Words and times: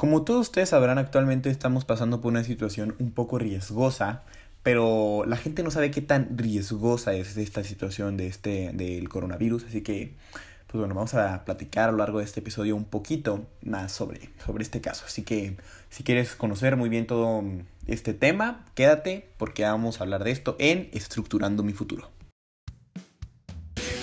Como 0.00 0.22
todos 0.22 0.46
ustedes 0.46 0.70
sabrán, 0.70 0.96
actualmente 0.96 1.50
estamos 1.50 1.84
pasando 1.84 2.22
por 2.22 2.32
una 2.32 2.42
situación 2.42 2.96
un 3.00 3.10
poco 3.10 3.38
riesgosa, 3.38 4.22
pero 4.62 5.24
la 5.26 5.36
gente 5.36 5.62
no 5.62 5.70
sabe 5.70 5.90
qué 5.90 6.00
tan 6.00 6.38
riesgosa 6.38 7.12
es 7.12 7.36
esta 7.36 7.64
situación 7.64 8.16
de 8.16 8.26
este, 8.26 8.70
del 8.72 9.10
coronavirus, 9.10 9.64
así 9.64 9.82
que, 9.82 10.14
pues 10.68 10.78
bueno, 10.78 10.94
vamos 10.94 11.12
a 11.12 11.44
platicar 11.44 11.90
a 11.90 11.92
lo 11.92 11.98
largo 11.98 12.20
de 12.20 12.24
este 12.24 12.40
episodio 12.40 12.76
un 12.76 12.86
poquito 12.86 13.46
más 13.60 13.92
sobre, 13.92 14.30
sobre 14.42 14.62
este 14.64 14.80
caso. 14.80 15.04
Así 15.06 15.20
que, 15.20 15.58
si 15.90 16.02
quieres 16.02 16.34
conocer 16.34 16.76
muy 16.76 16.88
bien 16.88 17.06
todo 17.06 17.44
este 17.86 18.14
tema, 18.14 18.64
quédate 18.74 19.28
porque 19.36 19.64
vamos 19.64 20.00
a 20.00 20.04
hablar 20.04 20.24
de 20.24 20.30
esto 20.30 20.56
en 20.58 20.88
Estructurando 20.94 21.62
mi 21.62 21.74
futuro. 21.74 22.08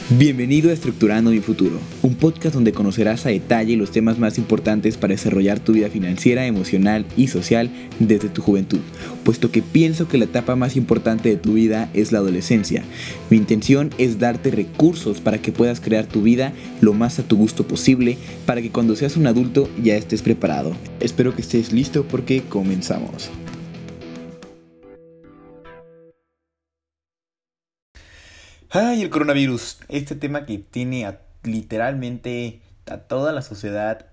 Bienvenido 0.10 0.70
a 0.70 0.74
Estructurando 0.74 1.32
mi 1.32 1.42
Futuro, 1.42 1.82
un 2.02 2.16
podcast 2.16 2.55
donde 2.55 2.71
conocerás 2.71 3.26
a 3.26 3.30
detalle 3.30 3.76
los 3.76 3.92
temas 3.92 4.18
más 4.18 4.38
importantes 4.38 4.96
para 4.96 5.12
desarrollar 5.14 5.60
tu 5.60 5.73
vida 5.73 5.90
financiera, 5.90 6.46
emocional 6.46 7.05
y 7.18 7.28
social 7.28 7.70
desde 8.00 8.30
tu 8.30 8.41
juventud, 8.41 8.80
puesto 9.26 9.52
que 9.52 9.62
pienso 9.62 10.08
que 10.08 10.17
la 10.17 10.23
etapa 10.23 10.55
más 10.55 10.78
importante 10.78 11.28
de 11.28 11.36
tu 11.36 11.55
vida 11.55 11.90
es 11.94 12.14
la 12.14 12.20
adolescencia. 12.20 12.86
Mi 13.30 13.36
intención 13.36 13.90
es 13.98 14.17
darte 14.17 14.50
recursos 14.50 15.20
para 15.20 15.41
que 15.41 15.52
puedas 15.52 15.81
crear 15.81 16.05
tu 16.05 16.22
vida 16.22 16.53
lo 16.80 16.94
más 16.94 17.20
a 17.20 17.23
tu 17.23 17.36
gusto 17.36 17.67
posible, 17.67 18.17
para 18.45 18.62
que 18.62 18.72
cuando 18.72 18.95
seas 18.95 19.17
un 19.17 19.28
adulto 19.28 19.70
ya 19.84 19.98
estés 19.98 20.22
preparado. 20.22 20.72
Espero 21.02 21.36
que 21.36 21.42
estés 21.42 21.73
listo 21.73 22.05
porque 22.08 22.44
comenzamos. 22.48 23.30
Ay, 28.70 29.02
el 29.02 29.09
coronavirus. 29.09 29.80
Este 29.88 30.13
tema 30.16 30.45
que 30.45 30.57
tiene 30.57 31.05
a, 31.05 31.21
literalmente 31.44 32.59
a 32.85 32.98
toda 32.98 33.31
la 33.31 33.41
sociedad 33.41 34.08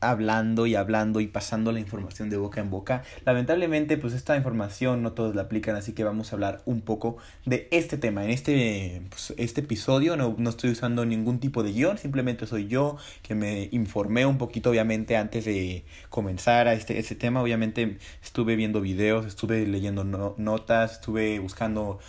hablando 0.00 0.66
y 0.66 0.74
hablando 0.74 1.20
y 1.20 1.28
pasando 1.28 1.70
la 1.70 1.78
información 1.78 2.28
de 2.28 2.36
boca 2.36 2.60
en 2.60 2.68
boca. 2.68 3.04
Lamentablemente, 3.24 3.96
pues 3.96 4.12
esta 4.12 4.36
información 4.36 5.04
no 5.04 5.12
todos 5.12 5.36
la 5.36 5.42
aplican, 5.42 5.76
así 5.76 5.92
que 5.92 6.02
vamos 6.02 6.32
a 6.32 6.34
hablar 6.34 6.62
un 6.64 6.80
poco 6.80 7.18
de 7.44 7.68
este 7.70 7.96
tema. 7.96 8.24
En 8.24 8.30
este, 8.30 9.02
pues, 9.08 9.32
este 9.36 9.60
episodio 9.60 10.16
no, 10.16 10.34
no 10.36 10.50
estoy 10.50 10.70
usando 10.70 11.06
ningún 11.06 11.38
tipo 11.38 11.62
de 11.62 11.72
guion, 11.72 11.96
simplemente 11.96 12.48
soy 12.48 12.66
yo 12.66 12.96
que 13.22 13.36
me 13.36 13.68
informé 13.70 14.26
un 14.26 14.36
poquito, 14.36 14.70
obviamente, 14.70 15.16
antes 15.16 15.44
de 15.44 15.84
comenzar 16.10 16.66
a 16.66 16.74
este, 16.74 16.98
este 16.98 17.14
tema. 17.14 17.40
Obviamente 17.40 17.98
estuve 18.20 18.56
viendo 18.56 18.80
videos, 18.80 19.26
estuve 19.26 19.64
leyendo 19.64 20.02
notas, 20.02 20.94
estuve 20.94 21.38
buscando 21.38 22.00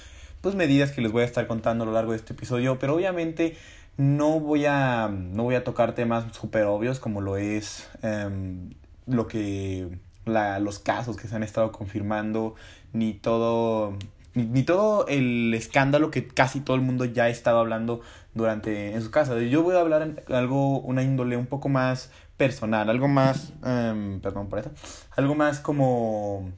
pues 0.41 0.55
medidas 0.55 0.91
que 0.91 1.02
les 1.02 1.11
voy 1.11 1.23
a 1.23 1.25
estar 1.25 1.47
contando 1.47 1.83
a 1.83 1.88
lo 1.88 1.93
largo 1.93 2.11
de 2.11 2.17
este 2.17 2.33
episodio, 2.33 2.80
pero 2.80 2.95
obviamente 2.95 3.55
no 3.97 4.39
voy 4.39 4.66
a, 4.66 5.09
no 5.09 5.43
voy 5.43 5.55
a 5.55 5.63
tocar 5.63 5.95
temas 5.95 6.25
súper 6.33 6.66
obvios 6.66 6.99
como 6.99 7.19
lo 7.21 7.38
es 7.38 7.89
em, 8.03 8.69
lo 9.08 9.27
que 9.27 9.89
la, 10.25 10.59
los 10.59 10.80
casos 10.80 11.17
que 11.17 11.27
se 11.27 11.35
han 11.35 11.43
estado 11.43 11.71
confirmando, 11.71 12.55
ni 12.93 13.13
todo, 13.13 13.97
ni, 14.33 14.63
todo 14.63 15.08
el 15.08 15.53
escándalo 15.53 16.11
que 16.11 16.27
casi 16.27 16.59
todo 16.59 16.75
el 16.75 16.83
mundo 16.83 17.05
ya 17.05 17.25
ha 17.25 17.30
estado 17.30 17.59
hablando 17.59 18.02
durante 18.35 18.93
en 18.93 19.02
su 19.02 19.09
casa. 19.09 19.39
Yo 19.39 19.63
voy 19.63 19.75
a 19.75 19.80
hablar 19.80 20.23
algo, 20.30 20.80
una 20.80 21.02
índole 21.03 21.38
un 21.38 21.47
poco 21.47 21.69
más 21.69 22.11
personal, 22.38 22.89
algo 22.89 23.08
más, 23.08 23.53
em, 23.65 24.19
perdón 24.21 24.47
por 24.47 24.59
eso, 24.59 24.71
algo 25.15 25.33
más 25.33 25.59
como 25.59 26.52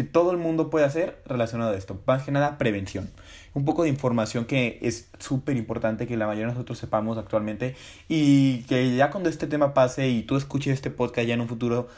que 0.00 0.04
todo 0.04 0.30
el 0.30 0.38
mundo 0.38 0.70
puede 0.70 0.86
hacer 0.86 1.20
relacionado 1.26 1.72
a 1.72 1.76
esto. 1.76 2.00
Más 2.06 2.22
que 2.22 2.32
nada, 2.32 2.56
prevención. 2.56 3.10
Un 3.52 3.66
poco 3.66 3.82
de 3.82 3.90
información 3.90 4.46
que 4.46 4.78
es 4.80 5.10
súper 5.18 5.58
importante 5.58 6.06
que 6.06 6.16
la 6.16 6.26
mayoría 6.26 6.46
de 6.46 6.52
nosotros 6.54 6.78
sepamos 6.78 7.18
actualmente 7.18 7.76
y 8.08 8.62
que 8.62 8.96
ya 8.96 9.10
cuando 9.10 9.28
este 9.28 9.46
tema 9.46 9.74
pase 9.74 10.08
y 10.08 10.22
tú 10.22 10.38
escuches 10.38 10.72
este 10.72 10.88
podcast 10.88 11.28
ya 11.28 11.34
en 11.34 11.42
un 11.42 11.48
futuro, 11.48 11.88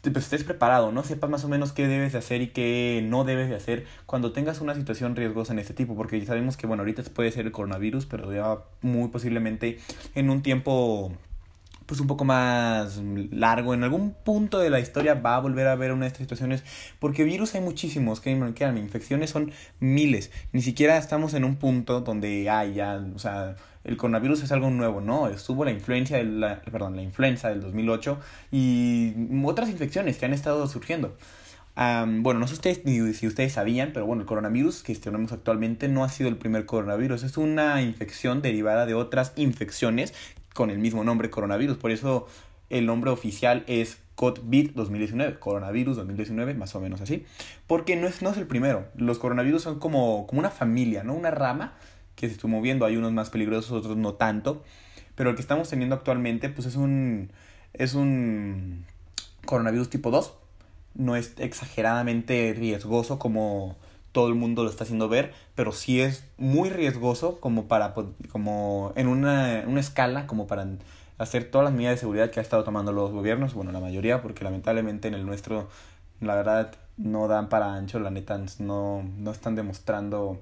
pues 0.00 0.24
estés 0.24 0.44
preparado, 0.44 0.92
¿no? 0.92 1.04
Sepas 1.04 1.28
más 1.28 1.44
o 1.44 1.48
menos 1.50 1.72
qué 1.72 1.86
debes 1.88 2.12
de 2.12 2.20
hacer 2.20 2.40
y 2.40 2.46
qué 2.46 3.04
no 3.06 3.24
debes 3.24 3.50
de 3.50 3.56
hacer 3.56 3.84
cuando 4.06 4.32
tengas 4.32 4.62
una 4.62 4.74
situación 4.74 5.14
riesgosa 5.14 5.52
en 5.52 5.58
este 5.58 5.74
tipo, 5.74 5.94
porque 5.94 6.24
sabemos 6.24 6.56
que, 6.56 6.66
bueno, 6.66 6.84
ahorita 6.84 7.02
puede 7.14 7.32
ser 7.32 7.44
el 7.44 7.52
coronavirus, 7.52 8.06
pero 8.06 8.32
ya 8.32 8.60
muy 8.80 9.08
posiblemente 9.08 9.78
en 10.14 10.30
un 10.30 10.40
tiempo 10.40 11.12
pues 11.86 12.00
un 12.00 12.06
poco 12.06 12.24
más 12.24 13.00
largo, 13.30 13.74
en 13.74 13.84
algún 13.84 14.14
punto 14.14 14.58
de 14.58 14.70
la 14.70 14.80
historia 14.80 15.14
va 15.14 15.36
a 15.36 15.40
volver 15.40 15.66
a 15.66 15.72
haber 15.72 15.92
una 15.92 16.02
de 16.02 16.08
estas 16.08 16.20
situaciones, 16.20 16.64
porque 16.98 17.24
virus 17.24 17.54
hay 17.54 17.60
muchísimos, 17.60 18.20
que 18.20 18.30
infecciones 18.30 19.30
son 19.30 19.52
miles, 19.80 20.30
ni 20.52 20.62
siquiera 20.62 20.96
estamos 20.98 21.34
en 21.34 21.44
un 21.44 21.56
punto 21.56 22.00
donde 22.00 22.48
hay 22.50 22.74
ya, 22.74 23.04
o 23.14 23.18
sea, 23.18 23.56
el 23.84 23.96
coronavirus 23.96 24.42
es 24.44 24.52
algo 24.52 24.70
nuevo, 24.70 25.00
no, 25.00 25.28
estuvo 25.28 25.64
la 25.64 25.72
influencia 25.72 26.16
de 26.16 26.24
la, 26.24 26.60
perdón, 26.62 26.96
la 26.96 27.02
influenza 27.02 27.48
del 27.48 27.60
2008 27.60 28.18
y 28.52 29.14
otras 29.44 29.68
infecciones 29.68 30.18
que 30.18 30.26
han 30.26 30.32
estado 30.32 30.66
surgiendo. 30.68 31.16
bueno, 31.74 32.38
no 32.38 32.46
sé 32.46 32.54
ustedes, 32.54 32.84
ni 32.84 33.12
si 33.14 33.26
ustedes 33.26 33.54
sabían, 33.54 33.90
pero 33.92 34.06
bueno, 34.06 34.22
el 34.22 34.26
coronavirus 34.26 34.82
que 34.82 34.94
tenemos 34.94 35.32
actualmente 35.32 35.88
no 35.88 36.04
ha 36.04 36.08
sido 36.08 36.28
el 36.28 36.36
primer 36.36 36.64
coronavirus, 36.66 37.24
es 37.24 37.36
una 37.36 37.82
infección 37.82 38.40
derivada 38.42 38.86
de 38.86 38.94
otras 38.94 39.32
infecciones 39.36 40.14
con 40.54 40.70
el 40.70 40.78
mismo 40.78 41.04
nombre 41.04 41.30
coronavirus. 41.30 41.76
Por 41.76 41.90
eso 41.90 42.26
el 42.70 42.86
nombre 42.86 43.10
oficial 43.10 43.64
es 43.66 43.98
COVID 44.14 44.72
2019, 44.72 45.38
coronavirus 45.38 45.96
2019, 45.96 46.54
más 46.54 46.74
o 46.74 46.80
menos 46.80 47.00
así. 47.00 47.24
Porque 47.66 47.96
no 47.96 48.06
es, 48.06 48.22
no 48.22 48.30
es 48.30 48.36
el 48.36 48.46
primero. 48.46 48.86
Los 48.96 49.18
coronavirus 49.18 49.62
son 49.62 49.78
como, 49.78 50.26
como 50.26 50.40
una 50.40 50.50
familia, 50.50 51.04
¿no? 51.04 51.14
Una 51.14 51.30
rama 51.30 51.74
que 52.14 52.28
se 52.28 52.34
está 52.34 52.46
moviendo. 52.48 52.84
Hay 52.84 52.96
unos 52.96 53.12
más 53.12 53.30
peligrosos, 53.30 53.72
otros 53.72 53.96
no 53.96 54.14
tanto. 54.14 54.62
Pero 55.14 55.30
el 55.30 55.36
que 55.36 55.42
estamos 55.42 55.68
teniendo 55.68 55.94
actualmente, 55.94 56.48
pues 56.48 56.66
es 56.66 56.76
un, 56.76 57.30
es 57.72 57.94
un 57.94 58.84
coronavirus 59.44 59.90
tipo 59.90 60.10
2. 60.10 60.34
No 60.94 61.16
es 61.16 61.34
exageradamente 61.38 62.54
riesgoso 62.56 63.18
como 63.18 63.76
todo 64.12 64.28
el 64.28 64.34
mundo 64.34 64.62
lo 64.62 64.70
está 64.70 64.84
haciendo 64.84 65.08
ver, 65.08 65.32
pero 65.54 65.72
sí 65.72 66.00
es 66.00 66.24
muy 66.36 66.70
riesgoso 66.70 67.40
como 67.40 67.66
para, 67.66 67.94
como 68.30 68.92
en 68.94 69.08
una, 69.08 69.64
una 69.66 69.80
escala, 69.80 70.26
como 70.26 70.46
para 70.46 70.66
hacer 71.18 71.50
todas 71.50 71.64
las 71.64 71.74
medidas 71.74 71.94
de 71.94 72.00
seguridad 72.00 72.30
que 72.30 72.40
ha 72.40 72.42
estado 72.42 72.64
tomando 72.64 72.92
los 72.92 73.10
gobiernos, 73.10 73.54
bueno, 73.54 73.72
la 73.72 73.80
mayoría, 73.80 74.22
porque 74.22 74.44
lamentablemente 74.44 75.08
en 75.08 75.14
el 75.14 75.24
nuestro, 75.24 75.68
la 76.20 76.34
verdad, 76.34 76.72
no 76.96 77.26
dan 77.28 77.48
para 77.48 77.74
ancho, 77.74 77.98
la 78.00 78.10
neta, 78.10 78.40
no, 78.58 79.02
no 79.16 79.30
están 79.30 79.54
demostrando, 79.54 80.40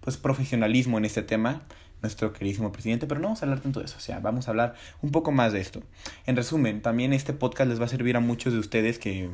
pues, 0.00 0.16
profesionalismo 0.16 0.98
en 0.98 1.04
este 1.04 1.22
tema, 1.22 1.62
nuestro 2.02 2.32
queridísimo 2.32 2.70
presidente, 2.70 3.06
pero 3.08 3.20
no 3.20 3.26
vamos 3.26 3.42
a 3.42 3.46
hablar 3.46 3.60
tanto 3.60 3.80
de 3.80 3.86
eso, 3.86 3.96
o 3.96 4.00
sea, 4.00 4.20
vamos 4.20 4.46
a 4.46 4.52
hablar 4.52 4.74
un 5.02 5.10
poco 5.10 5.32
más 5.32 5.52
de 5.52 5.60
esto. 5.60 5.82
En 6.26 6.36
resumen, 6.36 6.82
también 6.82 7.12
este 7.12 7.32
podcast 7.32 7.68
les 7.68 7.80
va 7.80 7.86
a 7.86 7.88
servir 7.88 8.16
a 8.16 8.20
muchos 8.20 8.52
de 8.52 8.60
ustedes 8.60 8.98
que 8.98 9.30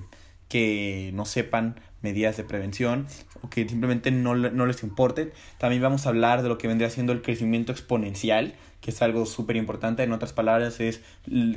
que 0.55 1.11
no 1.15 1.25
sepan 1.25 1.81
medidas 2.01 2.37
de 2.37 2.45
prevención 2.45 3.09
o 3.43 3.51
que 3.51 3.69
simplemente 3.69 4.13
no, 4.13 4.37
no 4.37 4.67
les 4.67 4.85
importe. 4.85 5.33
También 5.59 5.83
vamos 5.83 6.07
a 6.07 6.11
hablar 6.11 6.45
de 6.45 6.49
lo 6.49 6.59
que 6.59 6.69
vendría 6.69 6.91
siendo 6.91 7.13
el 7.13 7.23
crecimiento 7.23 7.73
exponencial, 7.73 8.55
que 8.81 8.93
es 8.93 9.03
algo 9.03 9.27
súper 9.27 9.57
importante. 9.57 10.05
En 10.05 10.13
otras 10.13 10.33
palabras, 10.33 10.79
es 10.79 11.01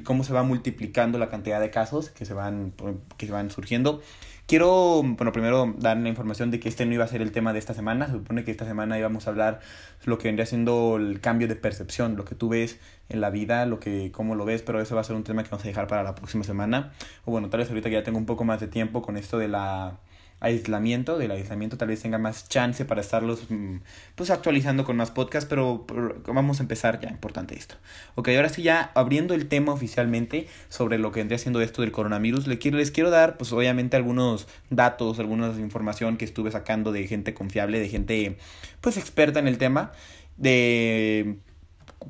cómo 0.03 0.23
se 0.23 0.33
va 0.33 0.41
multiplicando 0.41 1.19
la 1.19 1.29
cantidad 1.29 1.61
de 1.61 1.69
casos 1.69 2.09
que 2.09 2.25
se 2.25 2.33
van, 2.33 2.73
que 3.17 3.27
se 3.27 3.31
van 3.31 3.51
surgiendo. 3.51 4.01
Quiero, 4.47 5.03
bueno, 5.03 5.33
primero 5.33 5.75
dar 5.77 5.97
la 5.97 6.07
información 6.07 6.51
de 6.51 6.61
que 6.61 6.69
este 6.69 6.85
no 6.85 6.93
iba 6.93 7.03
a 7.03 7.07
ser 7.09 7.21
el 7.21 7.33
tema 7.33 7.51
de 7.51 7.59
esta 7.59 7.73
semana. 7.73 8.05
Se 8.05 8.13
supone 8.13 8.45
que 8.45 8.51
esta 8.51 8.63
semana 8.63 8.97
íbamos 8.97 9.27
a 9.27 9.31
hablar 9.31 9.59
lo 10.05 10.17
que 10.17 10.29
vendría 10.29 10.45
siendo 10.45 10.95
el 10.95 11.19
cambio 11.19 11.49
de 11.49 11.57
percepción, 11.57 12.15
lo 12.15 12.23
que 12.23 12.33
tú 12.33 12.47
ves 12.47 12.79
en 13.09 13.19
la 13.19 13.29
vida, 13.29 13.65
lo 13.65 13.81
que, 13.81 14.09
cómo 14.13 14.35
lo 14.35 14.45
ves, 14.45 14.61
pero 14.61 14.79
eso 14.79 14.95
va 14.95 15.01
a 15.01 15.03
ser 15.03 15.17
un 15.17 15.25
tema 15.25 15.43
que 15.43 15.49
vamos 15.49 15.65
a 15.65 15.67
dejar 15.67 15.87
para 15.87 16.01
la 16.01 16.15
próxima 16.15 16.45
semana. 16.45 16.93
O 17.25 17.31
bueno, 17.31 17.49
tal 17.49 17.59
vez 17.59 17.67
ahorita 17.67 17.89
que 17.89 17.95
ya 17.95 18.03
tengo 18.03 18.19
un 18.19 18.25
poco 18.25 18.45
más 18.45 18.61
de 18.61 18.69
tiempo 18.69 19.01
con 19.01 19.17
esto 19.17 19.37
de 19.37 19.49
la 19.49 19.97
aislamiento, 20.39 21.17
del 21.17 21.31
aislamiento 21.31 21.77
tal 21.77 21.87
vez 21.87 22.01
tenga 22.01 22.19
más 22.19 22.47
chance 22.47 22.85
para 22.85 23.01
estarlos 23.01 23.49
mm, 23.49 23.77
pues 24.15 24.29
actualizando 24.29 24.85
con 24.85 24.95
más 24.95 25.09
podcasts, 25.09 25.49
pero, 25.49 25.85
vamos 26.27 26.59
a 26.59 26.63
empezar 26.63 26.99
ya, 26.99 27.09
importante 27.09 27.55
esto. 27.55 27.75
Ok, 28.15 28.29
ahora 28.29 28.49
sí 28.49 28.61
ya 28.61 28.91
abriendo 28.93 29.33
el 29.33 29.47
tema 29.47 29.73
oficialmente 29.73 30.47
sobre 30.69 30.99
lo 30.99 31.11
que 31.11 31.21
vendría 31.21 31.39
siendo 31.39 31.61
esto 31.61 31.81
del 31.81 31.91
coronavirus, 31.91 32.47
les 32.47 32.59
quiero, 32.59 32.77
les 32.77 32.91
quiero 32.91 33.09
dar 33.09 33.37
pues 33.37 33.51
obviamente 33.51 33.97
algunos 33.97 34.47
datos, 34.69 35.19
alguna 35.19 35.47
información 35.59 36.17
que 36.17 36.25
estuve 36.25 36.51
sacando 36.51 36.91
de 36.91 37.07
gente 37.07 37.33
confiable, 37.33 37.79
de 37.79 37.89
gente 37.89 38.37
pues 38.81 38.97
experta 38.97 39.39
en 39.39 39.47
el 39.47 39.57
tema, 39.57 39.91
de 40.37 41.37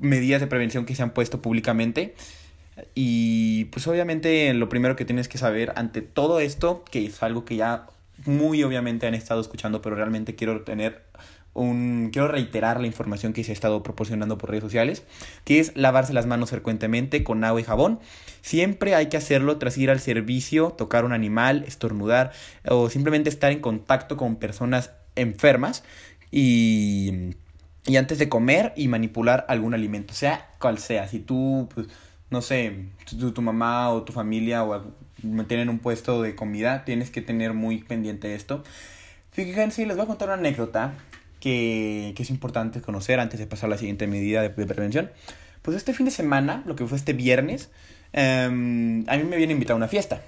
medidas 0.02 0.42
de 0.42 0.48
prevención 0.48 0.86
que 0.86 0.96
se 0.96 1.04
han 1.04 1.12
puesto 1.12 1.42
públicamente. 1.42 2.14
Y 2.94 3.66
pues 3.66 3.88
obviamente 3.88 4.54
lo 4.54 4.70
primero 4.70 4.96
que 4.96 5.06
tienes 5.06 5.28
que 5.28 5.40
saber 5.40 5.74
ante 5.78 6.02
todo 6.02 6.40
esto, 6.40 6.84
que 6.92 7.06
es 7.06 7.24
algo 7.24 7.44
que 7.44 7.56
ya 7.56 7.88
muy 8.26 8.64
obviamente 8.64 9.08
han 9.08 9.14
estado 9.14 9.42
escuchando, 9.42 9.82
pero 9.82 9.96
realmente 9.96 10.36
quiero 10.36 10.62
tener 10.62 11.06
un, 11.54 12.10
quiero 12.12 12.28
reiterar 12.28 12.80
la 12.80 12.88
información 12.88 13.34
que 13.34 13.44
se 13.44 13.52
ha 13.52 13.54
estado 13.54 13.82
proporcionando 13.84 14.38
por 14.38 14.52
redes 14.52 14.64
sociales, 14.64 15.04
que 15.44 15.60
es 15.60 15.76
lavarse 15.76 16.14
las 16.14 16.28
manos 16.28 16.52
frecuentemente 16.52 17.24
con 17.24 17.44
agua 17.44 17.60
y 17.60 17.64
jabón. 17.64 18.00
Siempre 18.42 18.96
hay 18.96 19.08
que 19.08 19.18
hacerlo 19.18 19.58
tras 19.58 19.78
ir 19.78 19.90
al 19.90 20.00
servicio, 20.00 20.70
tocar 20.72 21.04
un 21.04 21.14
animal, 21.14 21.64
estornudar 21.68 22.32
o 22.68 22.90
simplemente 22.90 23.30
estar 23.30 23.52
en 23.52 23.60
contacto 23.60 24.18
con 24.18 24.36
personas 24.36 24.92
enfermas 25.16 25.84
y, 26.32 27.32
y 27.86 27.98
antes 27.98 28.20
de 28.20 28.30
comer 28.30 28.74
y 28.76 28.88
manipular 28.88 29.46
algún 29.50 29.74
alimento, 29.74 30.14
sea 30.14 30.50
cual 30.60 30.78
sea. 30.78 31.08
Si 31.08 31.20
tú, 31.20 31.68
pues, 31.74 31.88
no 32.30 32.42
sé, 32.42 32.90
tu, 33.10 33.32
tu 33.32 33.42
mamá 33.42 33.90
o 33.90 34.04
tu 34.04 34.14
familia 34.14 34.64
o 34.64 34.94
tienen 35.48 35.70
un 35.70 35.80
puesto 35.80 36.22
de 36.22 36.36
comida, 36.36 36.86
tienes 36.86 37.10
que 37.10 37.22
tener 37.22 37.54
muy 37.54 37.80
pendiente 37.80 38.36
esto. 38.36 38.64
Fíjense, 39.32 39.86
les 39.86 39.96
voy 39.96 40.06
a 40.06 40.08
contar 40.08 40.30
una 40.30 40.38
anécdota 40.38 40.94
que, 41.40 42.14
que 42.16 42.24
es 42.24 42.30
importante 42.30 42.82
conocer 42.82 43.20
antes 43.20 43.40
de 43.40 43.48
pasar 43.48 43.68
a 43.68 43.72
la 43.72 43.78
siguiente 43.78 44.08
medida 44.08 44.42
de, 44.42 44.50
prevención. 44.50 45.12
Pues 45.62 45.78
este 45.78 45.94
fin 45.94 46.06
de 46.06 46.12
semana, 46.12 46.64
lo 46.66 46.76
que 46.76 46.86
fue 46.86 46.98
este 46.98 47.14
viernes, 47.14 47.70
em, 48.14 49.04
a 49.08 49.18
mí 49.18 49.24
me 49.24 49.36
habían 49.36 49.52
invitado 49.52 49.76
a 49.76 49.78
una 49.78 49.88
fiesta. 49.88 50.22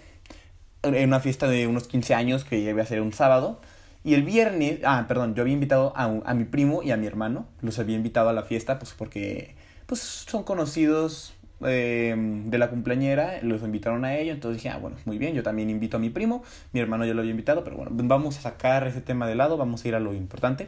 Una 0.84 1.20
fiesta 1.20 1.48
de 1.48 1.68
unos 1.68 1.88
15 1.88 2.14
años 2.14 2.46
que 2.46 2.60
iba 2.60 2.82
a 2.82 2.86
ser 2.86 3.02
un 3.02 3.14
sábado. 3.14 3.62
Y 4.04 4.14
el 4.14 4.24
viernes, 4.24 4.80
ah, 4.86 5.06
perdón, 5.08 5.36
yo 5.36 5.42
había 5.42 5.54
invitado 5.54 5.94
a, 5.96 6.06
a 6.06 6.34
mi 6.34 6.46
primo 6.46 6.84
y 6.84 6.92
a 6.92 6.98
mi 6.98 7.06
hermano. 7.06 7.48
Los 7.62 7.80
había 7.80 7.96
invitado 7.96 8.30
a 8.30 8.34
la 8.34 8.44
fiesta, 8.44 8.80
pues 8.80 8.94
porque 8.94 9.56
pues 9.88 10.02
son 10.02 10.44
conocidos 10.44 11.34
eh, 11.66 12.16
de 12.18 12.58
la 12.58 12.70
cumpleañera, 12.70 13.40
los 13.42 13.62
invitaron 13.64 14.06
a 14.06 14.16
ella, 14.16 14.32
entonces 14.32 14.62
dije, 14.62 14.74
ah, 14.74 14.78
bueno, 14.78 14.98
muy 15.06 15.18
bien, 15.18 15.34
yo 15.34 15.44
también 15.44 15.70
invito 15.70 15.98
a 15.98 16.00
mi 16.00 16.10
primo, 16.10 16.44
mi 16.74 16.80
hermano 16.80 17.06
ya 17.06 17.14
lo 17.14 17.22
había 17.22 17.32
invitado, 17.32 17.64
pero 17.64 17.78
bueno, 17.78 17.92
vamos 17.94 18.38
a 18.38 18.42
sacar 18.42 18.88
ese 18.88 19.02
tema 19.02 19.28
de 19.28 19.36
lado, 19.36 19.58
vamos 19.58 19.84
a 19.84 19.88
ir 19.88 19.96
a 19.96 20.00
lo 20.00 20.14
importante. 20.14 20.68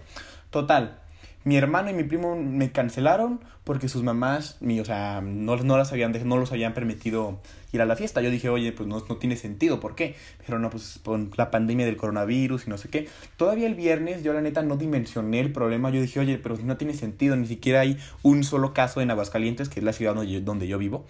Total, 0.49 0.99
mi 1.43 1.57
hermano 1.57 1.89
y 1.89 1.93
mi 1.93 2.03
primo 2.03 2.35
me 2.35 2.71
cancelaron 2.71 3.39
porque 3.63 3.89
sus 3.89 4.03
mamás, 4.03 4.57
mi, 4.59 4.79
o 4.79 4.85
sea, 4.85 5.21
no, 5.21 5.55
no, 5.55 5.77
las 5.77 5.91
habían, 5.91 6.13
no 6.27 6.37
los 6.37 6.51
habían 6.51 6.73
permitido 6.73 7.39
ir 7.71 7.81
a 7.81 7.85
la 7.85 7.95
fiesta. 7.95 8.21
Yo 8.21 8.29
dije, 8.29 8.49
oye, 8.49 8.71
pues 8.71 8.87
no, 8.87 9.03
no 9.07 9.17
tiene 9.17 9.35
sentido, 9.35 9.79
¿por 9.79 9.95
qué? 9.95 10.15
Pero 10.45 10.59
no, 10.59 10.69
pues 10.69 10.99
con 11.03 11.31
la 11.37 11.49
pandemia 11.49 11.85
del 11.85 11.97
coronavirus 11.97 12.67
y 12.67 12.69
no 12.69 12.77
sé 12.77 12.89
qué. 12.89 13.07
Todavía 13.37 13.67
el 13.67 13.75
viernes 13.75 14.23
yo 14.23 14.33
la 14.33 14.41
neta 14.41 14.61
no 14.61 14.77
dimensioné 14.77 15.39
el 15.39 15.51
problema. 15.51 15.89
Yo 15.89 16.01
dije, 16.01 16.19
oye, 16.19 16.37
pero 16.37 16.57
no 16.63 16.77
tiene 16.77 16.93
sentido, 16.93 17.35
ni 17.35 17.47
siquiera 17.47 17.81
hay 17.81 17.97
un 18.21 18.43
solo 18.43 18.73
caso 18.73 19.01
en 19.01 19.09
Aguascalientes, 19.09 19.69
que 19.69 19.79
es 19.79 19.83
la 19.83 19.93
ciudad 19.93 20.15
donde 20.15 20.67
yo, 20.67 20.77
vivo. 20.77 21.05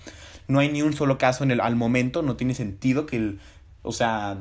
No 0.47 0.59
hay 0.59 0.69
ni 0.69 0.81
un 0.81 0.93
solo 0.93 1.17
caso 1.17 1.43
en 1.43 1.51
el, 1.51 1.59
al 1.59 1.75
momento, 1.75 2.21
no 2.21 2.35
tiene 2.35 2.53
sentido 2.53 3.05
que 3.05 3.17
el, 3.17 3.39
o 3.81 3.91
sea, 3.91 4.37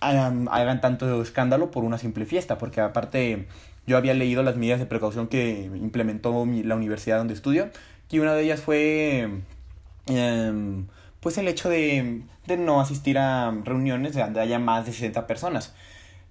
hagan, 0.00 0.48
hagan 0.50 0.80
tanto 0.80 1.22
escándalo 1.22 1.70
por 1.70 1.84
una 1.84 1.98
simple 1.98 2.26
fiesta, 2.26 2.58
porque 2.58 2.80
aparte 2.80 3.46
yo 3.86 3.96
había 3.96 4.14
leído 4.14 4.42
las 4.42 4.56
medidas 4.56 4.80
de 4.80 4.86
precaución 4.86 5.28
que 5.28 5.70
implementó 5.74 6.46
la 6.64 6.76
universidad 6.76 7.18
donde 7.18 7.34
estudio, 7.34 7.70
y 8.10 8.18
una 8.18 8.34
de 8.34 8.44
ellas 8.44 8.60
fue 8.60 9.28
em, 10.06 10.86
pues 11.20 11.38
el 11.38 11.48
hecho 11.48 11.68
de, 11.68 12.22
de, 12.46 12.56
no 12.56 12.80
asistir 12.80 13.18
a 13.18 13.50
reuniones 13.64 14.14
donde 14.14 14.40
haya 14.40 14.58
más 14.58 14.86
de 14.86 14.92
60 14.92 15.26
personas. 15.26 15.74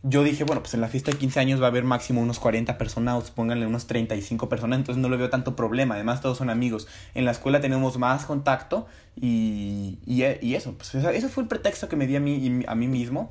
Yo 0.04 0.24
dije, 0.24 0.44
bueno, 0.44 0.62
pues 0.62 0.74
en 0.75 0.81
la 0.81 0.88
fiesta 0.88 1.12
de 1.12 1.18
15 1.18 1.40
años 1.40 1.60
va 1.60 1.66
a 1.66 1.69
haber 1.69 1.84
máximo 1.84 2.22
unos 2.22 2.38
40 2.40 2.78
personas, 2.78 3.31
pónganle 3.31 3.66
unos 3.66 3.88
35 3.88 4.48
personas, 4.50 4.78
entonces 4.78 5.01
no 5.01 5.10
le 5.10 5.18
veo 5.18 5.31
tanto 5.31 5.56
problema. 5.56 5.96
Además, 5.96 6.22
todos 6.22 6.38
son 6.38 6.51
amigos. 6.51 6.88
En 7.16 7.25
la 7.25 7.31
escuela 7.31 7.60
tenemos 7.60 7.98
más 7.98 8.25
contacto 8.25 8.86
y, 9.16 9.98
y, 10.06 10.24
y 10.42 10.56
eso, 10.56 10.74
pues 10.74 10.94
eso 10.94 11.30
fue 11.30 11.44
el 11.44 11.50
pretexto 11.50 11.90
que 11.90 11.96
me 11.96 12.06
di 12.06 12.16
a 12.16 12.19
mí, 12.19 12.63
a 12.68 12.75
mí 12.75 12.88
mismo. 12.88 13.30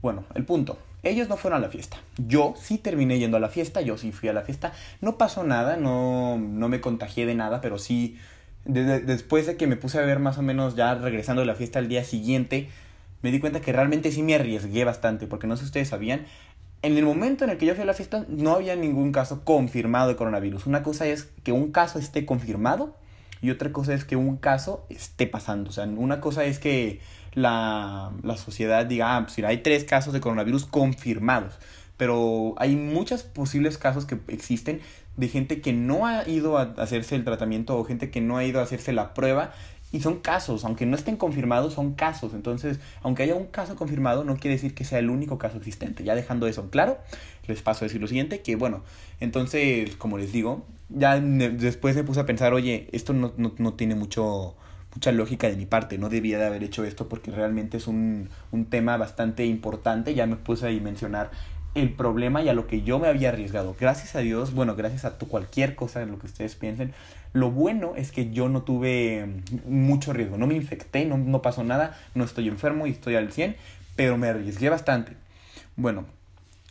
Bueno, 0.00 0.24
el 0.36 0.44
punto. 0.44 0.78
Ellos 1.02 1.28
no 1.28 1.36
fueron 1.36 1.58
a 1.58 1.66
la 1.66 1.70
fiesta. 1.70 1.98
Yo 2.16 2.54
sí 2.60 2.78
terminé 2.78 3.18
yendo 3.18 3.36
a 3.36 3.40
la 3.40 3.48
fiesta, 3.48 3.80
yo 3.80 3.96
sí 3.98 4.12
fui 4.12 4.28
a 4.28 4.32
la 4.32 4.42
fiesta. 4.42 4.72
No 5.00 5.16
pasó 5.16 5.44
nada, 5.44 5.76
no, 5.76 6.38
no 6.38 6.68
me 6.68 6.80
contagié 6.80 7.24
de 7.26 7.34
nada, 7.34 7.60
pero 7.60 7.78
sí, 7.78 8.18
después 8.64 9.46
de 9.46 9.56
que 9.56 9.66
me 9.66 9.76
puse 9.76 9.98
a 9.98 10.02
ver 10.02 10.18
más 10.18 10.38
o 10.38 10.42
menos 10.42 10.74
ya 10.74 10.94
regresando 10.94 11.40
de 11.40 11.46
la 11.46 11.54
fiesta 11.54 11.78
al 11.78 11.88
día 11.88 12.04
siguiente, 12.04 12.68
me 13.22 13.30
di 13.30 13.40
cuenta 13.40 13.60
que 13.60 13.72
realmente 13.72 14.10
sí 14.12 14.22
me 14.22 14.34
arriesgué 14.34 14.84
bastante, 14.84 15.26
porque 15.26 15.46
no 15.46 15.56
sé 15.56 15.62
si 15.62 15.66
ustedes 15.66 15.88
sabían, 15.88 16.26
en 16.82 16.96
el 16.96 17.04
momento 17.04 17.44
en 17.44 17.50
el 17.50 17.58
que 17.58 17.66
yo 17.66 17.74
fui 17.74 17.82
a 17.82 17.86
la 17.86 17.94
fiesta 17.94 18.24
no 18.28 18.54
había 18.54 18.76
ningún 18.76 19.10
caso 19.12 19.44
confirmado 19.44 20.08
de 20.08 20.16
coronavirus. 20.16 20.66
Una 20.66 20.82
cosa 20.82 21.06
es 21.06 21.28
que 21.42 21.52
un 21.52 21.72
caso 21.72 21.98
esté 21.98 22.24
confirmado 22.24 22.94
y 23.40 23.50
otra 23.50 23.72
cosa 23.72 23.94
es 23.94 24.04
que 24.04 24.16
un 24.16 24.36
caso 24.36 24.86
esté 24.88 25.26
pasando. 25.26 25.70
O 25.70 25.72
sea, 25.72 25.84
una 25.84 26.20
cosa 26.20 26.44
es 26.44 26.58
que 26.58 27.00
la, 27.34 28.12
la 28.22 28.36
sociedad 28.36 28.86
diga, 28.86 29.16
ah, 29.16 29.26
pues 29.26 29.38
hay 29.44 29.58
tres 29.58 29.84
casos 29.84 30.12
de 30.12 30.20
coronavirus 30.20 30.66
confirmados, 30.66 31.54
pero 31.96 32.54
hay 32.58 32.76
muchos 32.76 33.22
posibles 33.22 33.78
casos 33.78 34.06
que 34.06 34.18
existen 34.28 34.80
de 35.16 35.28
gente 35.28 35.60
que 35.60 35.72
no 35.72 36.06
ha 36.06 36.28
ido 36.28 36.58
a 36.58 36.74
hacerse 36.78 37.16
el 37.16 37.24
tratamiento 37.24 37.76
o 37.76 37.84
gente 37.84 38.10
que 38.10 38.20
no 38.20 38.36
ha 38.36 38.44
ido 38.44 38.60
a 38.60 38.62
hacerse 38.62 38.92
la 38.92 39.14
prueba 39.14 39.52
y 39.90 40.00
son 40.00 40.20
casos, 40.20 40.64
aunque 40.64 40.86
no 40.86 40.96
estén 40.96 41.16
confirmados, 41.16 41.74
son 41.74 41.94
casos. 41.94 42.34
Entonces, 42.34 42.78
aunque 43.02 43.22
haya 43.22 43.34
un 43.34 43.46
caso 43.46 43.74
confirmado, 43.74 44.22
no 44.24 44.36
quiere 44.36 44.56
decir 44.56 44.74
que 44.74 44.84
sea 44.84 44.98
el 44.98 45.10
único 45.10 45.38
caso 45.38 45.56
existente. 45.56 46.04
Ya 46.04 46.14
dejando 46.14 46.46
eso 46.46 46.70
claro, 46.70 46.98
les 47.46 47.62
paso 47.62 47.84
a 47.84 47.86
decir 47.86 48.00
lo 48.00 48.06
siguiente, 48.06 48.42
que 48.42 48.56
bueno, 48.56 48.82
entonces, 49.20 49.96
como 49.96 50.18
les 50.18 50.30
digo, 50.30 50.66
ya 50.90 51.18
después 51.18 51.96
me 51.96 52.04
puse 52.04 52.20
a 52.20 52.26
pensar, 52.26 52.52
oye, 52.52 52.88
esto 52.92 53.12
no, 53.12 53.32
no, 53.36 53.54
no 53.58 53.74
tiene 53.74 53.94
mucho 53.94 54.56
mucha 54.98 55.12
lógica 55.12 55.48
de 55.48 55.54
mi 55.54 55.64
parte, 55.64 55.96
no 55.96 56.08
debía 56.08 56.38
de 56.38 56.46
haber 56.46 56.64
hecho 56.64 56.82
esto 56.82 57.08
porque 57.08 57.30
realmente 57.30 57.76
es 57.76 57.86
un, 57.86 58.30
un 58.50 58.64
tema 58.64 58.96
bastante 58.96 59.46
importante, 59.46 60.12
ya 60.12 60.26
me 60.26 60.34
puse 60.34 60.66
a 60.66 60.82
mencionar 60.82 61.30
el 61.76 61.92
problema 61.92 62.42
y 62.42 62.48
a 62.48 62.52
lo 62.52 62.66
que 62.66 62.82
yo 62.82 62.98
me 62.98 63.06
había 63.06 63.28
arriesgado. 63.28 63.76
Gracias 63.78 64.16
a 64.16 64.20
Dios, 64.20 64.54
bueno, 64.54 64.74
gracias 64.74 65.04
a 65.04 65.16
tu 65.16 65.28
cualquier 65.28 65.76
cosa 65.76 66.04
lo 66.04 66.18
que 66.18 66.26
ustedes 66.26 66.56
piensen, 66.56 66.94
lo 67.32 67.52
bueno 67.52 67.92
es 67.94 68.10
que 68.10 68.32
yo 68.32 68.48
no 68.48 68.62
tuve 68.62 69.24
mucho 69.64 70.12
riesgo, 70.12 70.36
no 70.36 70.48
me 70.48 70.56
infecté, 70.56 71.04
no, 71.04 71.16
no 71.16 71.42
pasó 71.42 71.62
nada, 71.62 71.96
no 72.16 72.24
estoy 72.24 72.48
enfermo 72.48 72.88
y 72.88 72.90
estoy 72.90 73.14
al 73.14 73.30
100, 73.30 73.54
pero 73.94 74.18
me 74.18 74.26
arriesgué 74.26 74.68
bastante. 74.68 75.12
Bueno, 75.76 76.06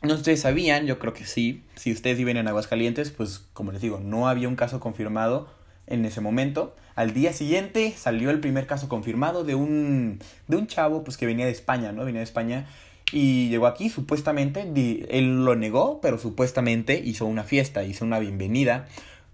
no 0.02 0.16
ustedes 0.16 0.42
sabían, 0.42 0.86
yo 0.86 1.00
creo 1.00 1.14
que 1.14 1.26
sí, 1.26 1.64
si 1.76 1.94
ustedes 1.94 2.18
viven 2.18 2.36
en 2.36 2.50
Aguascalientes, 2.50 3.10
pues 3.10 3.46
como 3.54 3.72
les 3.72 3.80
digo, 3.80 4.02
no 4.02 4.28
había 4.28 4.50
un 4.50 4.58
caso 4.58 4.82
confirmado 4.82 5.56
en 5.88 6.06
ese 6.06 6.22
momento. 6.22 6.76
Al 6.96 7.14
día 7.14 7.34
siguiente 7.34 7.94
salió 7.98 8.30
el 8.30 8.40
primer 8.40 8.68
caso 8.68 8.90
confirmado 8.90 9.44
de 9.44 9.56
un, 9.56 10.20
de 10.48 10.58
un 10.58 10.68
chavo 10.68 11.04
pues, 11.04 11.18
que 11.18 11.26
venía 11.26 11.46
de 11.46 11.52
España, 11.52 11.92
¿no? 11.92 12.06
Venía 12.06 12.20
de 12.20 12.26
España 12.26 12.68
y 13.12 13.48
llegó 13.50 13.68
aquí, 13.68 13.90
supuestamente, 13.90 14.70
él 15.10 15.46
lo 15.46 15.56
negó, 15.56 16.02
pero 16.02 16.18
supuestamente 16.18 17.02
hizo 17.04 17.26
una 17.26 17.44
fiesta, 17.44 17.84
hizo 17.84 18.04
una 18.04 18.20
bienvenida, 18.20 18.88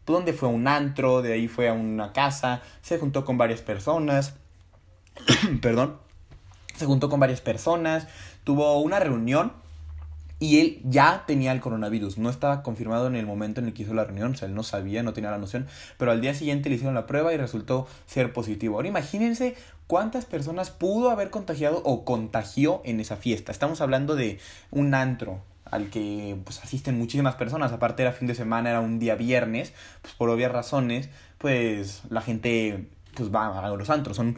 donde 0.05 0.33
fue 0.33 0.49
a 0.49 0.51
un 0.51 0.67
antro, 0.67 1.21
de 1.21 1.33
ahí 1.33 1.47
fue 1.47 1.69
a 1.69 1.73
una 1.73 2.13
casa, 2.13 2.61
se 2.81 2.99
juntó 2.99 3.25
con 3.25 3.37
varias 3.37 3.61
personas, 3.61 4.35
perdón, 5.61 5.97
se 6.75 6.85
juntó 6.85 7.09
con 7.09 7.19
varias 7.19 7.41
personas, 7.41 8.07
tuvo 8.43 8.79
una 8.79 8.99
reunión 8.99 9.53
y 10.43 10.59
él 10.59 10.81
ya 10.83 11.23
tenía 11.25 11.53
el 11.53 11.61
coronavirus. 11.61 12.17
No 12.17 12.29
estaba 12.29 12.63
confirmado 12.63 13.07
en 13.07 13.15
el 13.15 13.25
momento 13.25 13.61
en 13.61 13.67
el 13.67 13.73
que 13.73 13.83
hizo 13.83 13.93
la 13.93 14.03
reunión. 14.03 14.33
O 14.33 14.35
sea, 14.35 14.49
él 14.49 14.53
no 14.53 14.63
sabía, 14.63 15.01
no 15.01 15.13
tenía 15.13 15.31
la 15.31 15.37
noción. 15.37 15.67
Pero 15.97 16.11
al 16.11 16.19
día 16.19 16.33
siguiente 16.33 16.67
le 16.67 16.75
hicieron 16.75 16.95
la 16.95 17.07
prueba 17.07 17.33
y 17.33 17.37
resultó 17.37 17.87
ser 18.07 18.33
positivo. 18.33 18.75
Ahora 18.75 18.89
imagínense 18.89 19.55
cuántas 19.87 20.25
personas 20.25 20.69
pudo 20.69 21.11
haber 21.11 21.29
contagiado 21.29 21.81
o 21.85 22.03
contagió 22.03 22.81
en 22.83 22.99
esa 22.99 23.15
fiesta. 23.15 23.53
Estamos 23.53 23.79
hablando 23.79 24.17
de 24.17 24.37
un 24.69 24.93
antro 24.95 25.39
al 25.63 25.89
que 25.89 26.35
pues, 26.43 26.61
asisten 26.61 26.97
muchísimas 26.97 27.35
personas. 27.35 27.71
Aparte 27.71 28.01
era 28.01 28.11
fin 28.11 28.27
de 28.27 28.35
semana, 28.35 28.69
era 28.69 28.81
un 28.81 28.99
día 28.99 29.15
viernes. 29.15 29.71
Pues 30.01 30.13
por 30.13 30.29
obvias 30.29 30.51
razones, 30.51 31.07
pues 31.37 32.01
la 32.09 32.19
gente 32.19 32.89
pues 33.15 33.33
va 33.33 33.65
a 33.65 33.69
los 33.69 33.89
antros. 33.89 34.17
Son 34.17 34.37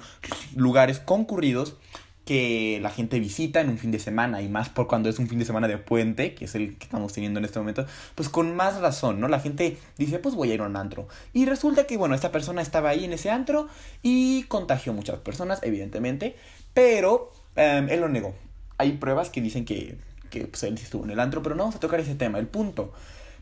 lugares 0.55 0.99
concurridos 0.99 1.77
que 2.25 2.79
la 2.81 2.89
gente 2.89 3.19
visita 3.19 3.61
en 3.61 3.69
un 3.69 3.77
fin 3.77 3.91
de 3.91 3.99
semana 3.99 4.41
y 4.41 4.49
más 4.49 4.69
por 4.69 4.87
cuando 4.87 5.09
es 5.09 5.19
un 5.19 5.27
fin 5.27 5.37
de 5.37 5.45
semana 5.45 5.67
de 5.67 5.77
puente, 5.77 6.33
que 6.33 6.45
es 6.45 6.55
el 6.55 6.75
que 6.75 6.85
estamos 6.85 7.13
teniendo 7.13 7.39
en 7.39 7.45
este 7.45 7.59
momento, 7.59 7.85
pues 8.15 8.29
con 8.29 8.55
más 8.55 8.81
razón, 8.81 9.19
¿no? 9.19 9.27
La 9.27 9.39
gente 9.39 9.77
dice, 9.97 10.17
pues 10.17 10.33
voy 10.33 10.51
a 10.51 10.55
ir 10.55 10.61
a 10.61 10.65
un 10.65 10.75
antro. 10.75 11.07
Y 11.33 11.45
resulta 11.45 11.85
que, 11.85 11.97
bueno, 11.97 12.15
esta 12.15 12.31
persona 12.31 12.63
estaba 12.63 12.89
ahí 12.89 13.05
en 13.05 13.13
ese 13.13 13.29
antro 13.29 13.69
y 14.01 14.43
contagió 14.43 14.91
muchas 14.91 15.19
personas, 15.19 15.59
evidentemente, 15.61 16.35
pero 16.73 17.31
em, 17.55 17.87
él 17.89 18.01
lo 18.01 18.09
negó. 18.09 18.33
Hay 18.79 18.93
pruebas 18.93 19.29
que 19.29 19.41
dicen 19.41 19.63
que, 19.63 19.95
que 20.31 20.47
pues, 20.47 20.63
él 20.63 20.73
estuvo 20.73 21.03
en 21.03 21.11
el 21.11 21.19
antro, 21.19 21.43
pero 21.43 21.55
no 21.55 21.63
vamos 21.63 21.75
a 21.75 21.79
tocar 21.79 21.99
ese 21.99 22.15
tema. 22.15 22.39
El 22.39 22.47
punto 22.47 22.91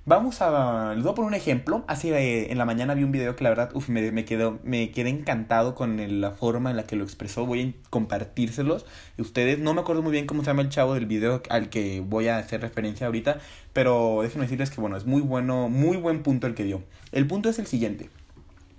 Vamos 0.05 0.41
a. 0.41 0.93
Les 0.95 1.03
voy 1.03 1.13
a 1.13 1.15
poner 1.15 1.29
un 1.29 1.33
ejemplo. 1.33 1.85
Así 1.87 2.11
eh, 2.11 2.51
en 2.51 2.57
la 2.57 2.65
mañana 2.65 2.93
vi 2.93 3.03
un 3.03 3.13
video 3.13 3.37
que 3.37 3.45
la 3.45 3.51
verdad, 3.51 3.71
me, 3.87 4.11
me, 4.11 4.25
quedó, 4.25 4.59
me 4.63 4.91
quedé 4.91 5.09
encantado 5.09 5.75
con 5.75 6.19
la 6.19 6.31
forma 6.31 6.71
en 6.71 6.75
la 6.75 6.83
que 6.83 6.97
lo 6.97 7.05
expresó. 7.05 7.45
Voy 7.45 7.61
a 7.61 7.89
compartírselos. 7.89 8.85
Ustedes, 9.17 9.59
no 9.59 9.73
me 9.73 9.79
acuerdo 9.79 10.01
muy 10.01 10.11
bien 10.11 10.27
cómo 10.27 10.41
se 10.41 10.47
llama 10.47 10.61
el 10.61 10.67
chavo 10.67 10.95
del 10.95 11.05
video 11.05 11.41
al 11.49 11.69
que 11.69 12.01
voy 12.01 12.27
a 12.27 12.37
hacer 12.37 12.59
referencia 12.59 13.05
ahorita. 13.07 13.37
Pero 13.71 14.19
déjenme 14.23 14.43
decirles 14.43 14.71
que, 14.71 14.81
bueno, 14.81 14.97
es 14.97 15.05
muy 15.05 15.21
bueno, 15.21 15.69
muy 15.69 15.95
buen 15.95 16.21
punto 16.21 16.47
el 16.47 16.53
que 16.53 16.65
dio. 16.65 16.83
El 17.13 17.25
punto 17.25 17.47
es 17.47 17.57
el 17.59 17.67
siguiente. 17.67 18.09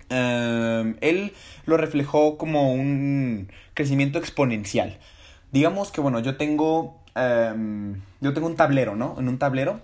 Em, 0.09 0.95
él 1.01 1.33
lo 1.65 1.77
reflejó 1.77 2.37
como 2.37 2.71
un 2.71 3.49
crecimiento 3.73 4.19
exponencial. 4.19 4.99
Digamos 5.51 5.91
que, 5.91 6.01
bueno, 6.01 6.19
yo 6.19 6.37
tengo. 6.37 6.99
Em, 7.15 7.99
yo 8.21 8.33
tengo 8.33 8.45
un 8.45 8.55
tablero, 8.55 8.95
¿no? 8.95 9.15
En 9.17 9.27
un 9.27 9.39
tablero 9.39 9.81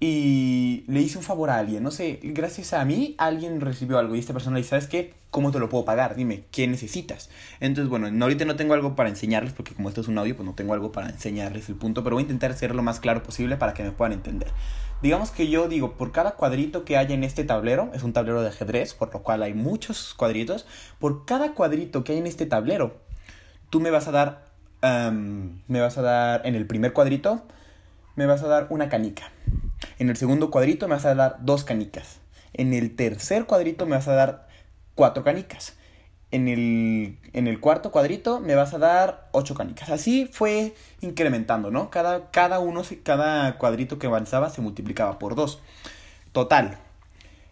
y 0.00 0.84
le 0.88 1.00
hice 1.00 1.18
un 1.18 1.24
favor 1.24 1.50
a 1.50 1.58
alguien, 1.58 1.82
no 1.82 1.90
sé, 1.90 2.20
gracias 2.22 2.72
a 2.74 2.84
mí 2.84 3.14
alguien 3.16 3.60
recibió 3.60 3.98
algo 3.98 4.14
y 4.14 4.18
esta 4.18 4.32
persona 4.32 4.54
le 4.54 4.60
dice, 4.60 4.70
¿sabes 4.70 4.86
qué? 4.86 5.14
¿Cómo 5.30 5.50
te 5.50 5.58
lo 5.58 5.68
puedo 5.68 5.84
pagar? 5.84 6.14
Dime, 6.14 6.44
¿qué 6.50 6.66
necesitas? 6.66 7.30
Entonces, 7.60 7.88
bueno, 7.88 8.08
ahorita 8.22 8.44
no 8.44 8.56
tengo 8.56 8.74
algo 8.74 8.94
para 8.96 9.08
enseñarles 9.08 9.52
porque 9.52 9.74
como 9.74 9.88
esto 9.88 10.00
es 10.00 10.08
un 10.08 10.18
audio, 10.18 10.36
pues 10.36 10.46
no 10.46 10.54
tengo 10.54 10.74
algo 10.74 10.92
para 10.92 11.08
enseñarles 11.08 11.68
el 11.68 11.76
punto, 11.76 12.04
pero 12.04 12.16
voy 12.16 12.22
a 12.22 12.26
intentar 12.26 12.50
hacerlo 12.50 12.76
lo 12.76 12.82
más 12.82 13.00
claro 13.00 13.22
posible 13.22 13.56
para 13.56 13.72
que 13.74 13.82
me 13.82 13.92
puedan 13.92 14.12
entender. 14.12 14.52
Digamos 15.02 15.30
que 15.30 15.48
yo 15.48 15.68
digo, 15.68 15.96
por 15.96 16.12
cada 16.12 16.32
cuadrito 16.32 16.84
que 16.84 16.96
haya 16.96 17.14
en 17.14 17.24
este 17.24 17.44
tablero, 17.44 17.90
es 17.94 18.02
un 18.02 18.12
tablero 18.12 18.42
de 18.42 18.48
ajedrez, 18.48 18.94
por 18.94 19.12
lo 19.12 19.22
cual 19.22 19.42
hay 19.42 19.54
muchos 19.54 20.14
cuadritos, 20.14 20.66
por 20.98 21.24
cada 21.24 21.52
cuadrito 21.52 22.04
que 22.04 22.12
hay 22.12 22.18
en 22.18 22.26
este 22.26 22.46
tablero, 22.46 22.96
tú 23.70 23.80
me 23.80 23.90
vas 23.90 24.08
a 24.08 24.12
dar, 24.12 24.44
me 24.82 25.80
vas 25.80 25.98
a 25.98 26.02
dar 26.02 26.46
en 26.46 26.54
el 26.54 26.66
primer 26.66 26.92
cuadrito, 26.92 27.42
me 28.16 28.26
vas 28.26 28.42
a 28.42 28.48
dar 28.48 28.66
una 28.70 28.88
canica. 28.88 29.30
En 29.98 30.10
el 30.10 30.16
segundo 30.16 30.50
cuadrito 30.50 30.88
me 30.88 30.94
vas 30.94 31.04
a 31.04 31.14
dar 31.14 31.38
dos 31.40 31.64
canicas. 31.64 32.18
En 32.52 32.72
el 32.72 32.96
tercer 32.96 33.46
cuadrito 33.46 33.86
me 33.86 33.96
vas 33.96 34.08
a 34.08 34.14
dar 34.14 34.48
cuatro 34.94 35.24
canicas. 35.24 35.74
En 36.30 36.48
el, 36.48 37.18
en 37.32 37.46
el 37.46 37.60
cuarto 37.60 37.92
cuadrito 37.92 38.40
me 38.40 38.56
vas 38.56 38.74
a 38.74 38.78
dar 38.78 39.28
ocho 39.32 39.54
canicas. 39.54 39.90
Así 39.90 40.26
fue 40.26 40.74
incrementando, 41.00 41.70
¿no? 41.70 41.90
Cada, 41.90 42.30
cada 42.30 42.58
uno, 42.58 42.82
cada 43.02 43.56
cuadrito 43.58 43.98
que 43.98 44.08
avanzaba 44.08 44.50
se 44.50 44.60
multiplicaba 44.60 45.18
por 45.18 45.36
dos. 45.36 45.60
Total. 46.32 46.78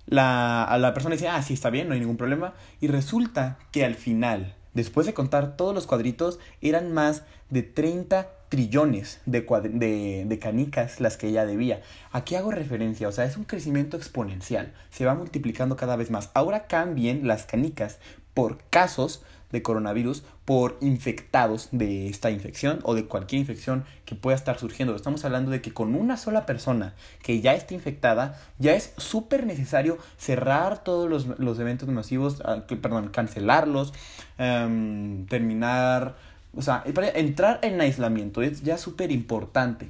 La, 0.06 0.76
la 0.80 0.94
persona 0.94 1.14
dice, 1.14 1.28
ah, 1.28 1.40
sí, 1.42 1.54
está 1.54 1.70
bien, 1.70 1.86
no 1.86 1.94
hay 1.94 2.00
ningún 2.00 2.16
problema. 2.16 2.54
Y 2.80 2.88
resulta 2.88 3.58
que 3.70 3.84
al 3.84 3.94
final, 3.94 4.54
después 4.74 5.06
de 5.06 5.14
contar 5.14 5.56
todos 5.56 5.74
los 5.74 5.86
cuadritos, 5.86 6.40
eran 6.60 6.92
más 6.92 7.22
de 7.50 7.62
30 7.62 8.28
trillones 8.52 9.22
de, 9.24 9.40
de, 9.72 10.26
de, 10.26 10.38
canicas 10.38 11.00
las 11.00 11.16
que 11.16 11.28
ella 11.28 11.46
debía. 11.46 11.80
¿A 12.10 12.22
qué 12.22 12.36
hago 12.36 12.50
referencia? 12.50 13.08
O 13.08 13.12
sea, 13.12 13.24
es 13.24 13.38
un 13.38 13.44
crecimiento 13.44 13.96
exponencial. 13.96 14.74
Se 14.90 15.06
va 15.06 15.14
multiplicando 15.14 15.74
cada 15.74 15.96
vez 15.96 16.10
más. 16.10 16.28
Ahora 16.34 16.66
cambien 16.66 17.26
las 17.26 17.46
canicas 17.46 17.98
por 18.34 18.58
casos 18.68 19.22
de 19.52 19.62
coronavirus 19.62 20.22
por 20.44 20.76
infectados 20.82 21.68
de 21.72 22.08
esta 22.08 22.30
infección 22.30 22.80
o 22.82 22.94
de 22.94 23.06
cualquier 23.06 23.40
infección 23.40 23.84
que 24.04 24.16
pueda 24.16 24.36
estar 24.36 24.58
surgiendo. 24.58 24.94
Estamos 24.94 25.24
hablando 25.24 25.50
de 25.50 25.62
que 25.62 25.72
con 25.72 25.94
una 25.94 26.18
sola 26.18 26.44
persona 26.44 26.94
que 27.22 27.40
ya 27.40 27.54
esté 27.54 27.74
infectada, 27.74 28.38
ya 28.58 28.74
es 28.74 28.92
súper 28.98 29.46
necesario 29.46 29.96
cerrar 30.18 30.84
todos 30.84 31.08
los, 31.08 31.38
los 31.38 31.58
eventos 31.58 31.88
masivos, 31.88 32.42
ah, 32.44 32.64
perdón, 32.66 33.08
cancelarlos, 33.08 33.94
em, 34.36 35.24
terminar 35.24 36.16
o 36.54 36.62
sea, 36.62 36.84
entrar 37.14 37.60
en 37.62 37.80
aislamiento 37.80 38.42
es 38.42 38.62
ya 38.62 38.76
súper 38.76 39.10
importante 39.10 39.88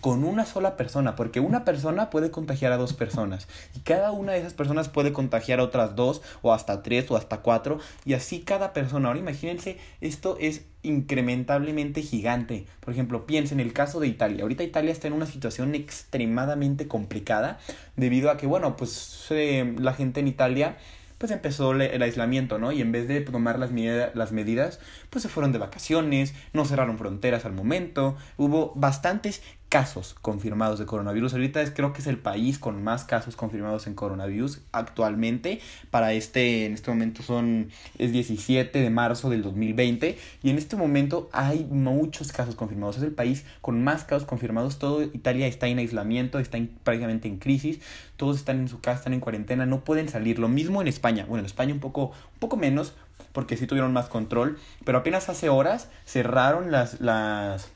con 0.00 0.24
una 0.24 0.44
sola 0.44 0.76
persona, 0.76 1.16
porque 1.16 1.40
una 1.40 1.64
persona 1.64 2.10
puede 2.10 2.30
contagiar 2.30 2.72
a 2.72 2.76
dos 2.76 2.92
personas 2.92 3.48
y 3.76 3.80
cada 3.80 4.10
una 4.10 4.32
de 4.32 4.38
esas 4.38 4.54
personas 4.54 4.88
puede 4.88 5.12
contagiar 5.12 5.60
a 5.60 5.64
otras 5.64 5.96
dos 5.96 6.22
o 6.42 6.52
hasta 6.52 6.82
tres 6.82 7.10
o 7.10 7.16
hasta 7.16 7.38
cuatro 7.38 7.78
y 8.04 8.14
así 8.14 8.40
cada 8.40 8.72
persona. 8.72 9.08
Ahora 9.08 9.20
imagínense, 9.20 9.78
esto 10.00 10.36
es 10.40 10.64
incrementablemente 10.82 12.02
gigante. 12.02 12.66
Por 12.80 12.92
ejemplo, 12.92 13.26
piensen 13.26 13.60
en 13.60 13.66
el 13.66 13.72
caso 13.72 14.00
de 14.00 14.08
Italia. 14.08 14.42
Ahorita 14.42 14.62
Italia 14.62 14.92
está 14.92 15.08
en 15.08 15.14
una 15.14 15.26
situación 15.26 15.74
extremadamente 15.74 16.86
complicada 16.88 17.58
debido 17.96 18.30
a 18.30 18.36
que, 18.36 18.46
bueno, 18.46 18.76
pues 18.76 19.26
eh, 19.30 19.74
la 19.78 19.94
gente 19.94 20.20
en 20.20 20.28
Italia 20.28 20.76
pues 21.18 21.32
empezó 21.32 21.72
el 21.72 22.02
aislamiento, 22.02 22.58
¿no? 22.58 22.72
Y 22.72 22.80
en 22.80 22.92
vez 22.92 23.08
de 23.08 23.20
tomar 23.20 23.58
las, 23.58 23.70
las 24.14 24.32
medidas, 24.32 24.80
pues 25.10 25.22
se 25.22 25.28
fueron 25.28 25.52
de 25.52 25.58
vacaciones, 25.58 26.34
no 26.52 26.64
cerraron 26.64 26.98
fronteras 26.98 27.44
al 27.44 27.52
momento, 27.52 28.16
hubo 28.36 28.72
bastantes 28.74 29.42
casos 29.68 30.14
confirmados 30.22 30.78
de 30.78 30.86
coronavirus. 30.86 31.32
Ahorita 31.34 31.60
es, 31.60 31.70
creo 31.70 31.92
que 31.92 32.00
es 32.00 32.06
el 32.06 32.18
país 32.18 32.58
con 32.58 32.82
más 32.84 33.04
casos 33.04 33.34
confirmados 33.34 33.86
en 33.86 33.94
coronavirus 33.94 34.60
actualmente. 34.72 35.60
Para 35.90 36.12
este, 36.12 36.66
en 36.66 36.74
este 36.74 36.90
momento 36.90 37.22
son, 37.22 37.70
es 37.98 38.12
17 38.12 38.78
de 38.78 38.90
marzo 38.90 39.30
del 39.30 39.42
2020 39.42 40.16
y 40.42 40.50
en 40.50 40.58
este 40.58 40.76
momento 40.76 41.28
hay 41.32 41.64
muchos 41.64 42.32
casos 42.32 42.54
confirmados. 42.54 42.98
Es 42.98 43.02
el 43.02 43.12
país 43.12 43.44
con 43.60 43.82
más 43.82 44.04
casos 44.04 44.26
confirmados. 44.26 44.78
Todo 44.78 45.02
Italia 45.02 45.46
está 45.46 45.66
en 45.66 45.78
aislamiento, 45.78 46.38
está 46.38 46.58
prácticamente 46.84 47.26
en 47.26 47.38
crisis. 47.38 47.80
Todos 48.16 48.36
están 48.36 48.60
en 48.60 48.68
su 48.68 48.80
casa, 48.80 48.98
están 48.98 49.14
en 49.14 49.20
cuarentena, 49.20 49.66
no 49.66 49.82
pueden 49.82 50.08
salir. 50.08 50.38
Lo 50.38 50.48
mismo 50.48 50.82
en 50.82 50.88
España. 50.88 51.24
Bueno, 51.26 51.40
en 51.40 51.46
España 51.46 51.74
un 51.74 51.80
poco, 51.80 52.12
poco 52.38 52.56
menos 52.56 52.94
porque 53.32 53.56
sí 53.56 53.66
tuvieron 53.66 53.92
más 53.92 54.06
control, 54.06 54.58
pero 54.84 54.98
apenas 54.98 55.28
hace 55.28 55.48
horas 55.48 55.88
cerraron 56.06 56.70
las, 56.70 57.00
las 57.00 57.72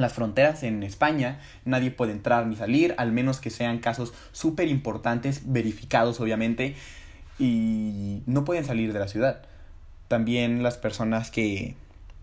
las 0.00 0.12
fronteras 0.12 0.62
en 0.62 0.82
España, 0.82 1.40
nadie 1.64 1.90
puede 1.90 2.12
entrar 2.12 2.46
ni 2.46 2.56
salir, 2.56 2.94
al 2.98 3.12
menos 3.12 3.40
que 3.40 3.50
sean 3.50 3.78
casos 3.78 4.12
súper 4.32 4.68
importantes, 4.68 5.42
verificados 5.46 6.20
obviamente, 6.20 6.74
y 7.38 8.22
no 8.26 8.44
pueden 8.44 8.64
salir 8.64 8.92
de 8.92 8.98
la 8.98 9.08
ciudad. 9.08 9.42
También 10.08 10.62
las 10.62 10.76
personas 10.76 11.30
que, 11.30 11.76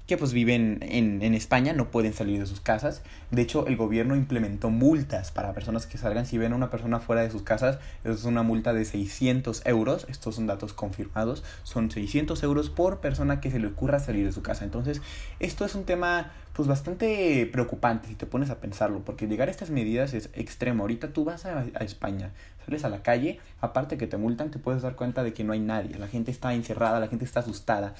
que 0.07 0.17
pues 0.17 0.31
viven 0.31 0.79
en, 0.81 1.21
en, 1.21 1.33
España 1.33 1.73
no 1.73 1.91
pueden 1.91 2.13
salir 2.13 2.39
de 2.39 2.45
sus 2.45 2.61
casas. 2.61 3.03
De 3.29 3.41
hecho, 3.41 3.67
el 3.67 3.75
gobierno 3.75 4.15
implementó 4.15 4.69
multas 4.69 5.31
para 5.31 5.53
personas 5.53 5.85
que 5.85 5.97
salgan. 5.97 6.25
Si 6.25 6.37
ven 6.37 6.53
a 6.53 6.55
una 6.55 6.69
persona 6.69 6.99
fuera 7.01 7.21
de 7.21 7.29
sus 7.29 7.41
casas, 7.41 7.77
es 8.05 8.23
una 8.23 8.41
multa 8.41 8.73
de 8.73 8.85
600 8.85 9.63
euros. 9.65 10.07
Estos 10.09 10.35
son 10.35 10.47
datos 10.47 10.71
confirmados. 10.71 11.43
Son 11.63 11.91
600 11.91 12.41
euros 12.43 12.69
por 12.69 13.01
persona 13.01 13.41
que 13.41 13.51
se 13.51 13.59
le 13.59 13.67
ocurra 13.67 13.99
salir 13.99 14.25
de 14.25 14.31
su 14.31 14.41
casa. 14.41 14.63
Entonces, 14.63 15.01
esto 15.39 15.65
es 15.65 15.75
un 15.75 15.83
tema 15.83 16.31
pues 16.53 16.67
bastante 16.67 17.47
preocupante 17.51 18.07
si 18.07 18.15
te 18.15 18.25
pones 18.25 18.49
a 18.49 18.59
pensarlo, 18.59 19.05
porque 19.05 19.27
llegar 19.27 19.47
a 19.47 19.51
estas 19.51 19.69
medidas 19.69 20.15
es 20.15 20.31
extremo. 20.33 20.83
Ahorita 20.83 21.09
tú 21.09 21.23
vas 21.23 21.45
a, 21.45 21.59
a, 21.59 21.83
España, 21.83 22.31
sales 22.65 22.83
a 22.83 22.89
la 22.89 23.03
calle, 23.03 23.39
aparte 23.61 23.99
que 23.99 24.07
te 24.07 24.17
multan, 24.17 24.49
te 24.49 24.57
puedes 24.57 24.81
dar 24.81 24.95
cuenta 24.95 25.23
de 25.23 25.33
que 25.33 25.43
no 25.43 25.53
hay 25.53 25.59
nadie, 25.59 25.99
la 25.99 26.07
gente 26.07 26.31
está 26.31 26.55
encerrada, 26.55 26.99
la 26.99 27.09
gente 27.09 27.25
está 27.25 27.41
asustada 27.41 27.93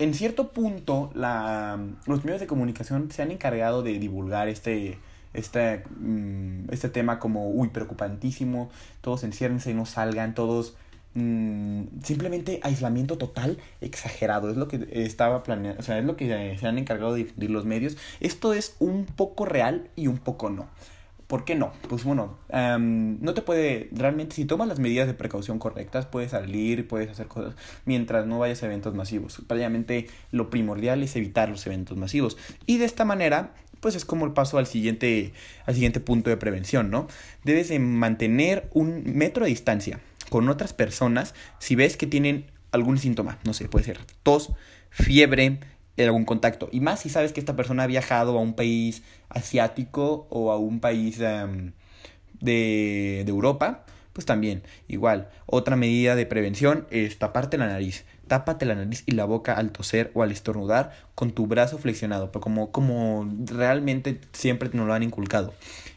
en 0.00 0.14
cierto 0.14 0.48
punto, 0.48 1.10
la, 1.14 1.78
los 2.06 2.24
medios 2.24 2.40
de 2.40 2.46
comunicación 2.46 3.10
se 3.12 3.22
han 3.22 3.30
encargado 3.30 3.82
de 3.82 3.98
divulgar 3.98 4.48
este, 4.48 4.98
este, 5.34 5.84
este 6.70 6.88
tema 6.88 7.18
como, 7.18 7.50
uy, 7.50 7.68
preocupantísimo, 7.68 8.70
todos 9.02 9.24
enciérrense 9.24 9.70
y 9.70 9.74
no 9.74 9.86
salgan, 9.86 10.34
todos... 10.34 10.74
Mm, 11.12 11.86
simplemente 12.04 12.60
aislamiento 12.62 13.18
total 13.18 13.58
exagerado 13.80 14.48
es 14.48 14.56
lo 14.56 14.68
que 14.68 14.86
estaba 14.92 15.42
planeando 15.42 15.80
o 15.80 15.82
sea 15.82 15.98
es 15.98 16.04
lo 16.04 16.14
que 16.14 16.56
se 16.56 16.66
han 16.68 16.78
encargado 16.78 17.14
de 17.14 17.24
difundir 17.24 17.50
los 17.50 17.64
medios. 17.64 17.96
Esto 18.20 18.54
es 18.54 18.76
un 18.78 19.06
poco 19.06 19.44
real 19.44 19.88
y 19.96 20.06
un 20.06 20.18
poco 20.18 20.50
no 20.50 20.68
¿Por 21.30 21.44
qué 21.44 21.54
no? 21.54 21.72
Pues 21.88 22.02
bueno, 22.02 22.38
no 22.50 23.34
te 23.34 23.42
puede, 23.42 23.88
realmente 23.92 24.34
si 24.34 24.46
tomas 24.46 24.66
las 24.66 24.80
medidas 24.80 25.06
de 25.06 25.14
precaución 25.14 25.60
correctas, 25.60 26.06
puedes 26.06 26.32
salir, 26.32 26.88
puedes 26.88 27.08
hacer 27.08 27.28
cosas 27.28 27.54
mientras 27.84 28.26
no 28.26 28.40
vayas 28.40 28.64
a 28.64 28.66
eventos 28.66 28.96
masivos. 28.96 29.40
Prácticamente 29.46 30.08
lo 30.32 30.50
primordial 30.50 31.04
es 31.04 31.14
evitar 31.14 31.48
los 31.48 31.64
eventos 31.68 31.96
masivos. 31.96 32.36
Y 32.66 32.78
de 32.78 32.84
esta 32.84 33.04
manera, 33.04 33.54
pues 33.78 33.94
es 33.94 34.04
como 34.04 34.26
el 34.26 34.32
paso 34.32 34.58
al 34.58 34.66
siguiente, 34.66 35.32
al 35.66 35.74
siguiente 35.74 36.00
punto 36.00 36.30
de 36.30 36.36
prevención, 36.36 36.90
¿no? 36.90 37.06
Debes 37.44 37.68
de 37.68 37.78
mantener 37.78 38.68
un 38.72 39.04
metro 39.04 39.44
de 39.44 39.50
distancia 39.50 40.00
con 40.30 40.48
otras 40.48 40.72
personas 40.72 41.36
si 41.60 41.76
ves 41.76 41.96
que 41.96 42.08
tienen 42.08 42.46
algún 42.72 42.98
síntoma, 42.98 43.38
no 43.44 43.54
sé, 43.54 43.68
puede 43.68 43.84
ser 43.84 44.00
tos, 44.24 44.50
fiebre, 44.90 45.60
algún 46.04 46.24
contacto. 46.24 46.68
Y 46.72 46.80
más 46.80 47.00
si 47.00 47.08
sabes 47.08 47.32
que 47.32 47.40
esta 47.40 47.56
persona 47.56 47.84
ha 47.84 47.86
viajado 47.86 48.38
a 48.38 48.40
un 48.40 48.54
país 48.54 49.02
asiático 49.28 50.26
o 50.30 50.52
a 50.52 50.58
un 50.58 50.80
país 50.80 51.18
de, 51.18 51.72
de 52.40 53.24
Europa, 53.26 53.84
pues 54.12 54.26
también, 54.26 54.62
igual. 54.88 55.28
Otra 55.46 55.76
medida 55.76 56.16
de 56.16 56.26
prevención 56.26 56.86
es 56.90 57.18
taparte 57.18 57.58
la 57.58 57.66
nariz. 57.66 58.04
Tápate 58.26 58.66
la 58.66 58.74
nariz 58.74 59.02
y 59.06 59.12
la 59.12 59.24
boca 59.24 59.54
al 59.54 59.72
toser 59.72 60.10
o 60.14 60.22
al 60.22 60.30
estornudar 60.30 60.92
con 61.14 61.32
tu 61.32 61.46
brazo 61.46 61.78
flexionado, 61.78 62.30
pero 62.30 62.40
como, 62.40 62.70
como 62.70 63.28
realmente 63.46 64.20
siempre 64.32 64.70
nos 64.72 64.86
lo 64.86 64.94
han 64.94 65.02
inculcado. 65.02 65.52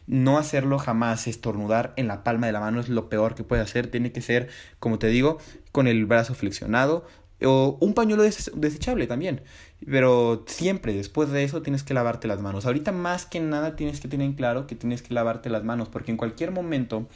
No 0.06 0.38
hacerlo 0.38 0.78
jamás, 0.78 1.26
estornudar 1.26 1.92
en 1.96 2.08
la 2.08 2.24
palma 2.24 2.46
de 2.46 2.52
la 2.52 2.60
mano 2.60 2.80
es 2.80 2.88
lo 2.88 3.08
peor 3.08 3.34
que 3.34 3.44
puede 3.44 3.62
hacer. 3.62 3.88
Tiene 3.88 4.12
que 4.12 4.20
ser, 4.20 4.48
como 4.78 4.98
te 4.98 5.08
digo, 5.08 5.38
con 5.72 5.86
el 5.86 6.06
brazo 6.06 6.34
flexionado 6.34 7.06
o 7.42 7.76
un 7.80 7.94
pañuelo 7.94 8.22
desechable 8.22 9.06
también. 9.06 9.42
Pero 9.86 10.44
siempre 10.46 10.94
después 10.94 11.30
de 11.30 11.44
eso 11.44 11.62
tienes 11.62 11.82
que 11.82 11.94
lavarte 11.94 12.28
las 12.28 12.40
manos. 12.40 12.66
Ahorita 12.66 12.92
más 12.92 13.26
que 13.26 13.40
nada 13.40 13.76
tienes 13.76 14.00
que 14.00 14.08
tener 14.08 14.26
en 14.26 14.34
claro 14.34 14.66
que 14.66 14.74
tienes 14.74 15.02
que 15.02 15.12
lavarte 15.12 15.50
las 15.50 15.64
manos 15.64 15.88
porque 15.88 16.10
en 16.10 16.16
cualquier 16.16 16.52
momento 16.52 17.06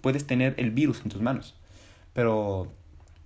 puedes 0.00 0.26
tener 0.26 0.54
el 0.56 0.70
virus 0.70 1.02
en 1.04 1.10
tus 1.10 1.20
manos. 1.20 1.54
Pero 2.14 2.72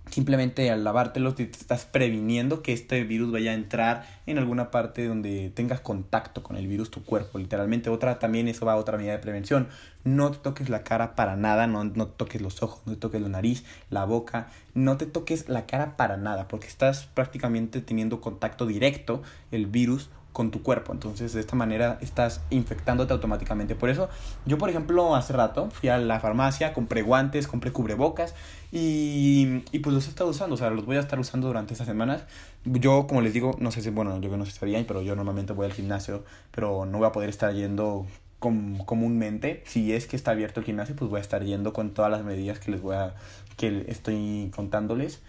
simplemente 0.09 0.69
al 0.71 0.83
lavártelo 0.83 1.33
te 1.35 1.43
estás 1.43 1.85
previniendo 1.85 2.61
que 2.61 2.73
este 2.73 3.03
virus 3.03 3.31
vaya 3.31 3.51
a 3.51 3.53
entrar 3.53 4.05
en 4.25 4.37
alguna 4.37 4.71
parte 4.71 5.05
donde 5.05 5.51
tengas 5.53 5.79
contacto 5.79 6.43
con 6.43 6.57
el 6.57 6.67
virus 6.67 6.91
tu 6.91 7.03
cuerpo 7.03 7.39
literalmente. 7.39 7.89
Otra 7.89 8.19
también 8.19 8.47
eso 8.47 8.65
va 8.65 8.73
a 8.73 8.77
otra 8.77 8.97
medida 8.97 9.13
de 9.13 9.19
prevención. 9.19 9.67
No 10.03 10.31
te 10.31 10.37
toques 10.37 10.69
la 10.69 10.83
cara 10.83 11.15
para 11.15 11.35
nada 11.35 11.67
no, 11.67 11.83
no 11.83 12.07
toques 12.07 12.41
los 12.41 12.63
ojos 12.63 12.81
no 12.85 12.93
te 12.93 12.99
toques 12.99 13.21
la 13.21 13.29
nariz 13.29 13.65
la 13.89 14.05
boca 14.05 14.47
no 14.73 14.97
te 14.97 15.05
toques 15.05 15.49
la 15.49 15.65
cara 15.65 15.97
para 15.97 16.15
nada 16.15 16.47
porque 16.47 16.67
estás 16.67 17.05
prácticamente 17.05 17.81
teniendo 17.81 18.21
contacto 18.21 18.65
directo 18.65 19.21
el 19.51 19.65
virus 19.65 20.09
con 20.33 20.51
tu 20.51 20.61
cuerpo. 20.61 20.93
Entonces, 20.93 21.33
de 21.33 21.39
esta 21.39 21.55
manera 21.55 21.97
estás 22.01 22.41
infectándote 22.49 23.13
automáticamente. 23.13 23.75
Por 23.75 23.89
eso, 23.89 24.09
yo, 24.45 24.57
por 24.57 24.69
ejemplo, 24.69 25.15
hace 25.15 25.33
rato 25.33 25.69
fui 25.71 25.89
a 25.89 25.97
la 25.97 26.19
farmacia, 26.19 26.73
compré 26.73 27.01
guantes, 27.01 27.47
compré 27.47 27.71
cubrebocas 27.71 28.35
y, 28.71 29.63
y 29.71 29.79
pues 29.79 29.93
los 29.93 30.05
he 30.07 30.09
estado 30.09 30.29
usando. 30.29 30.55
O 30.55 30.57
sea, 30.57 30.69
los 30.69 30.85
voy 30.85 30.97
a 30.97 30.99
estar 30.99 31.19
usando 31.19 31.47
durante 31.47 31.73
estas 31.73 31.87
semanas. 31.87 32.23
Yo, 32.65 33.07
como 33.07 33.21
les 33.21 33.33
digo, 33.33 33.55
no 33.59 33.71
sé 33.71 33.81
si, 33.81 33.89
bueno, 33.89 34.19
yo 34.21 34.29
que 34.29 34.37
no 34.37 34.45
sé 34.45 34.51
si 34.51 34.59
sabían, 34.59 34.85
pero 34.85 35.01
yo 35.01 35.15
normalmente 35.15 35.53
voy 35.53 35.65
al 35.65 35.73
gimnasio, 35.73 36.23
pero 36.51 36.85
no 36.85 36.97
voy 36.97 37.07
a 37.07 37.11
poder 37.11 37.29
estar 37.29 37.53
yendo 37.53 38.05
comúnmente. 38.39 39.63
Si 39.65 39.93
es 39.93 40.07
que 40.07 40.15
está 40.15 40.31
abierto 40.31 40.59
el 40.61 40.65
gimnasio, 40.65 40.95
pues 40.95 41.09
voy 41.09 41.19
a 41.19 41.21
estar 41.21 41.43
yendo 41.43 41.73
con 41.73 41.93
todas 41.93 42.09
las 42.09 42.23
medidas 42.23 42.59
que 42.59 42.71
les 42.71 42.81
voy 42.81 42.95
a, 42.95 43.15
que 43.57 43.85
estoy 43.87 44.51
contándoles. 44.55 45.21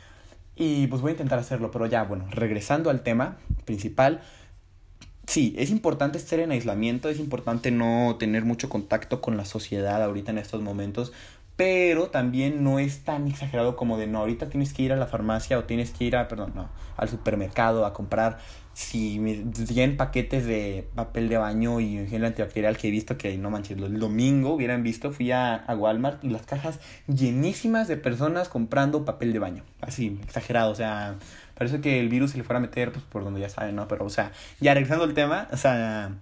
Y 0.57 0.87
pues 0.89 1.01
voy 1.01 1.11
a 1.11 1.13
intentar 1.13 1.39
hacerlo, 1.39 1.71
pero 1.71 1.87
ya, 1.87 2.05
bueno, 2.05 2.27
regresando 2.31 2.91
al 2.91 3.03
tema 3.03 3.39
principal, 3.65 4.21
sí, 5.31 5.55
es 5.57 5.71
importante 5.71 6.19
estar 6.19 6.41
en 6.41 6.51
aislamiento, 6.51 7.09
es 7.09 7.21
importante 7.21 7.71
no 7.71 8.17
tener 8.19 8.45
mucho 8.45 8.69
contacto 8.69 9.21
con 9.21 9.37
la 9.37 9.45
sociedad 9.45 10.03
ahorita 10.03 10.33
en 10.33 10.39
estos 10.39 10.61
momentos, 10.61 11.13
pero 11.57 12.09
también 12.09 12.65
no 12.65 12.81
es 12.81 13.05
tan 13.05 13.29
exagerado 13.29 13.77
como 13.77 13.97
de 13.97 14.09
no, 14.09 14.19
ahorita 14.19 14.49
tienes 14.49 14.73
que 14.73 14.83
ir 14.83 14.93
a 14.93 14.97
la 14.97 15.07
farmacia 15.07 15.57
o 15.59 15.65
tienes 15.65 15.93
que 15.93 16.05
ir 16.05 16.17
a, 16.17 16.27
perdón, 16.27 16.53
no, 16.57 16.69
al 16.97 17.09
supermercado 17.09 17.87
a 17.87 17.93
comprar 17.93 18.39
si 18.81 19.19
me 19.19 19.35
tienen 19.67 19.99
paquetes 19.99 20.47
de 20.47 20.89
papel 20.95 21.29
de 21.29 21.37
baño 21.37 21.81
y 21.81 22.07
gel 22.09 22.25
antibacterial 22.25 22.79
que 22.79 22.89
he 22.89 22.91
visto 22.91 23.19
que 23.19 23.37
no 23.37 23.51
manches, 23.51 23.77
el 23.77 24.01
domingo 24.01 24.55
hubieran 24.55 24.83
visto, 24.83 25.13
fui 25.13 25.31
a, 25.33 25.55
a, 25.55 25.77
Walmart 25.77 26.25
y 26.25 26.31
las 26.31 26.47
cajas 26.47 26.81
llenísimas 27.07 27.89
de 27.89 27.99
personas 27.99 28.49
comprando 28.49 29.05
papel 29.05 29.35
de 29.35 29.39
baño. 29.39 29.65
Así, 29.83 30.19
exagerado, 30.25 30.71
o 30.71 30.75
sea, 30.75 31.17
parece 31.55 31.83
que 31.83 32.01
el 32.01 32.09
virus 32.09 32.31
se 32.31 32.39
le 32.39 32.43
fuera 32.43 32.57
a 32.57 32.63
meter 32.63 32.91
pues, 32.91 33.05
por 33.05 33.23
donde 33.23 33.41
ya 33.41 33.51
saben, 33.51 33.77
¿no? 33.77 33.87
Pero, 33.87 34.07
o 34.07 34.11
sea, 34.11 34.33
ya 34.61 34.73
regresando 34.73 35.05
al 35.05 35.13
tema, 35.13 35.47
o 35.53 35.59
sea, 35.59 36.13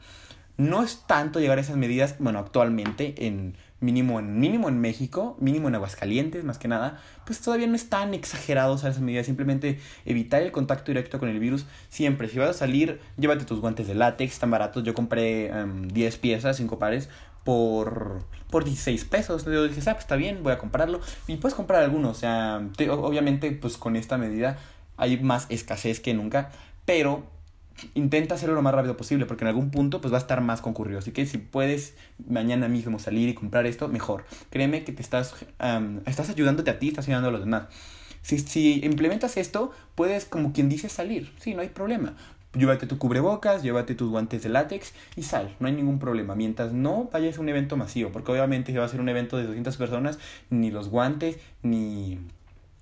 no 0.59 0.83
es 0.83 1.05
tanto 1.07 1.41
llevar 1.41 1.59
esas 1.59 1.77
medidas, 1.77 2.17
bueno, 2.19 2.41
actualmente 2.41 3.27
en 3.27 3.57
mínimo 3.81 4.19
en, 4.19 4.41
mínimo 4.41 4.69
en 4.69 4.81
México, 4.81 5.37
mínimo 5.41 5.69
en 5.69 5.77
Aguascalientes, 5.77 6.43
más 6.43 6.59
que 6.59 6.67
nada, 6.67 7.01
pues 7.25 7.41
todavía 7.41 7.69
no 7.69 7.77
es 7.77 7.89
tan 7.89 8.13
exagerado 8.13 8.75
o 8.75 8.79
sea, 8.79 8.91
esa 8.91 9.01
medida. 9.01 9.23
Simplemente 9.23 9.79
evitar 10.05 10.43
el 10.43 10.51
contacto 10.51 10.91
directo 10.91 11.19
con 11.19 11.29
el 11.29 11.39
virus. 11.39 11.67
Siempre, 11.89 12.29
si 12.29 12.39
vas 12.39 12.51
a 12.51 12.55
salir, 12.55 13.01
llévate 13.17 13.45
tus 13.45 13.61
guantes 13.61 13.87
de 13.87 13.95
látex, 13.95 14.33
están 14.33 14.51
baratos. 14.51 14.83
Yo 14.83 14.95
compré 14.95 15.53
10 15.93 16.17
piezas, 16.19 16.57
5 16.57 16.79
pares, 16.79 17.09
por, 17.45 18.25
por 18.51 18.65
16 18.65 19.05
pesos. 19.05 19.45
Yo 19.45 19.69
dije, 19.69 19.81
ah, 19.83 19.95
pues 19.95 20.01
está 20.01 20.17
bien, 20.17 20.43
voy 20.43 20.53
a 20.53 20.59
comprarlo. 20.59 21.01
Y 21.29 21.37
puedes 21.37 21.55
comprar 21.55 21.85
algunos, 21.85 22.17
o 22.17 22.21
sea, 22.21 22.61
obviamente, 22.91 23.53
pues 23.53 23.77
con 23.77 23.95
esta 23.95 24.19
medida 24.19 24.59
hay 24.97 25.19
más 25.21 25.47
escasez 25.49 26.01
que 26.01 26.15
nunca, 26.15 26.51
pero 26.85 27.38
intenta 27.95 28.35
hacerlo 28.35 28.55
lo 28.55 28.63
más 28.63 28.75
rápido 28.75 28.97
posible 28.97 29.27
porque 29.27 29.45
en 29.45 29.49
algún 29.49 29.71
punto 29.71 30.01
pues 30.01 30.13
va 30.13 30.19
a 30.19 30.21
estar 30.21 30.41
más 30.41 30.61
concurrido. 30.61 30.99
Así 30.99 31.13
que 31.13 31.27
si 31.27 31.39
puedes 31.39 31.95
mañana 32.29 32.69
mismo 32.69 32.99
salir 32.99 33.29
y 33.29 33.35
comprar 33.35 33.67
esto, 33.67 33.89
mejor. 33.89 34.25
Créeme 34.51 34.85
que 34.85 34.93
te 34.93 35.03
estás, 35.03 35.35
estás 36.07 36.31
ayudándote 36.31 36.71
a 36.71 36.79
ti, 36.79 36.89
estás 36.89 37.07
ayudando 37.07 37.29
a 37.29 37.33
los 37.33 37.41
demás. 37.41 37.65
Si, 38.23 38.39
si 38.39 38.85
implementas 38.85 39.37
esto, 39.37 39.73
puedes 39.95 40.25
como 40.25 40.53
quien 40.53 40.69
dice 40.69 40.89
salir. 40.89 41.33
Sí, 41.39 41.55
no 41.55 41.63
hay 41.63 41.69
problema. 41.69 42.15
Llévate 42.55 42.87
tu 42.87 42.99
cubrebocas, 42.99 43.63
llévate 43.63 43.95
tus 43.95 44.11
guantes 44.11 44.43
de 44.43 44.49
látex 44.49 44.95
y 45.17 45.23
sal, 45.23 45.55
no 45.61 45.69
hay 45.69 45.75
ningún 45.75 45.99
problema. 45.99 46.35
Mientras 46.35 46.73
no 46.73 47.09
vayas 47.13 47.37
a 47.37 47.41
un 47.43 47.49
evento 47.51 47.77
masivo, 47.77 48.11
porque 48.11 48.33
obviamente 48.33 48.73
si 48.73 48.79
va 48.79 48.87
a 48.87 48.89
ser 48.89 49.01
un 49.01 49.09
evento 49.11 49.37
de 49.37 49.45
200 49.45 49.77
personas, 49.77 50.19
ni 50.49 50.71
los 50.71 50.89
guantes, 50.89 51.39
ni 51.63 52.19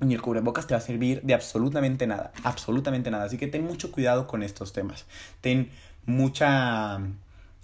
ni 0.01 0.15
el 0.15 0.23
cubrebocas 0.23 0.67
te 0.67 0.75
va 0.75 0.79
a 0.79 0.83
servir 0.83 1.23
de 1.23 1.35
absolutamente 1.35 2.07
nada, 2.07 2.33
absolutamente 2.45 3.11
nada. 3.11 3.25
Así 3.25 3.39
que 3.39 3.47
ten 3.47 3.65
mucho 3.65 3.93
cuidado 3.93 4.27
con 4.27 4.43
estos 4.43 4.73
temas. 4.73 5.07
Ten 5.41 5.71
mucha, 6.05 7.01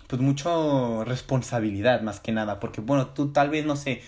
pues 0.06 0.20
mucho 0.22 1.04
responsabilidad 1.04 2.02
más 2.02 2.20
que 2.20 2.32
nada, 2.32 2.60
porque 2.60 2.80
bueno, 2.80 3.08
tú 3.08 3.32
tal 3.32 3.50
vez, 3.50 3.66
no 3.66 3.76
sé, 3.76 4.02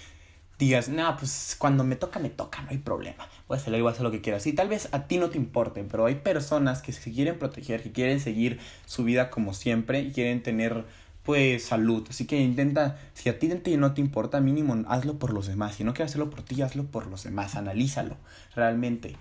digas, 0.59 0.89
no, 0.89 1.17
pues 1.17 1.57
cuando 1.59 1.85
me 1.85 1.97
toca, 1.97 2.19
me 2.19 2.31
toca, 2.31 2.63
no 2.63 2.71
hay 2.71 2.79
problema. 2.79 3.29
Voy 3.49 3.59
a 3.59 3.61
hacer, 3.61 3.73
voy 3.73 3.89
a 3.89 3.93
hacer 3.93 4.03
lo 4.03 4.11
que 4.11 4.21
quieras. 4.21 4.47
Y 4.47 4.53
tal 4.53 4.69
vez 4.69 4.89
a 4.93 5.07
ti 5.07 5.19
no 5.19 5.31
te 5.31 5.39
importe, 5.39 5.85
pero 5.85 6.07
hay 6.07 6.17
personas 6.17 6.83
que 6.83 6.93
se 6.93 7.13
quieren 7.13 7.39
proteger, 7.39 7.83
que 7.83 7.93
quieren 7.93 8.21
seguir 8.21 8.59
su 8.87 9.05
vida 9.05 9.31
como 9.31 9.53
siempre 9.53 10.01
y 10.01 10.13
quieren 10.13 10.43
tener 10.43 10.85
pues 11.25 11.65
salud. 11.65 12.07
Así 12.09 12.27
que 12.27 12.41
intenta, 12.41 12.99
si 13.15 13.29
a 13.29 13.39
ti 13.39 13.49
no 13.77 13.95
te 13.95 14.01
importa, 14.01 14.41
mínimo 14.41 14.85
hazlo 14.89 15.19
por 15.19 15.33
los 15.33 15.47
demás. 15.47 15.75
Si 15.75 15.85
no 15.85 15.95
quieres 15.95 16.13
hacerlo 16.13 16.31
por 16.31 16.43
ti, 16.43 16.63
hazlo 16.63 16.85
por 16.85 17.07
los 17.07 17.25
demás. 17.25 17.57
Analízalo 17.57 18.17
realmente. 18.55 19.17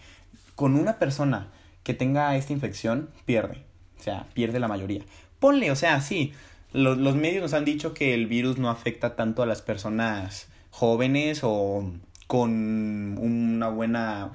Con 0.55 0.75
una 0.75 0.99
persona 0.99 1.47
que 1.83 1.93
tenga 1.93 2.35
esta 2.35 2.53
infección, 2.53 3.09
pierde. 3.25 3.63
O 3.99 4.03
sea, 4.03 4.27
pierde 4.33 4.59
la 4.59 4.67
mayoría. 4.67 5.03
Ponle, 5.39 5.71
o 5.71 5.75
sea, 5.75 6.01
sí. 6.01 6.33
Los, 6.73 6.97
los 6.97 7.15
medios 7.15 7.41
nos 7.41 7.53
han 7.53 7.65
dicho 7.65 7.93
que 7.93 8.13
el 8.13 8.27
virus 8.27 8.57
no 8.57 8.69
afecta 8.69 9.15
tanto 9.15 9.41
a 9.41 9.45
las 9.45 9.61
personas 9.61 10.47
jóvenes 10.71 11.41
o 11.43 11.91
con 12.27 13.17
una 13.19 13.69
buena 13.69 14.31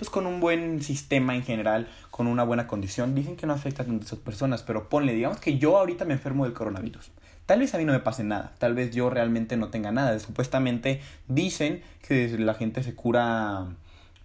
pues 0.00 0.08
con 0.08 0.26
un 0.26 0.40
buen 0.40 0.82
sistema 0.82 1.34
en 1.34 1.42
general, 1.42 1.86
con 2.10 2.26
una 2.26 2.42
buena 2.42 2.66
condición, 2.66 3.14
dicen 3.14 3.36
que 3.36 3.46
no 3.46 3.52
afecta 3.52 3.82
a 3.82 3.86
tantas 3.86 4.18
personas, 4.18 4.62
pero 4.62 4.88
ponle, 4.88 5.12
digamos 5.12 5.40
que 5.40 5.58
yo 5.58 5.76
ahorita 5.76 6.06
me 6.06 6.14
enfermo 6.14 6.44
del 6.44 6.54
coronavirus. 6.54 7.10
Tal 7.44 7.58
vez 7.60 7.74
a 7.74 7.78
mí 7.78 7.84
no 7.84 7.92
me 7.92 8.00
pase 8.00 8.24
nada, 8.24 8.54
tal 8.56 8.72
vez 8.72 8.94
yo 8.94 9.10
realmente 9.10 9.58
no 9.58 9.68
tenga 9.68 9.92
nada. 9.92 10.18
Supuestamente 10.18 11.02
dicen 11.28 11.82
que 12.00 12.28
la 12.38 12.54
gente 12.54 12.82
se 12.82 12.94
cura 12.94 13.66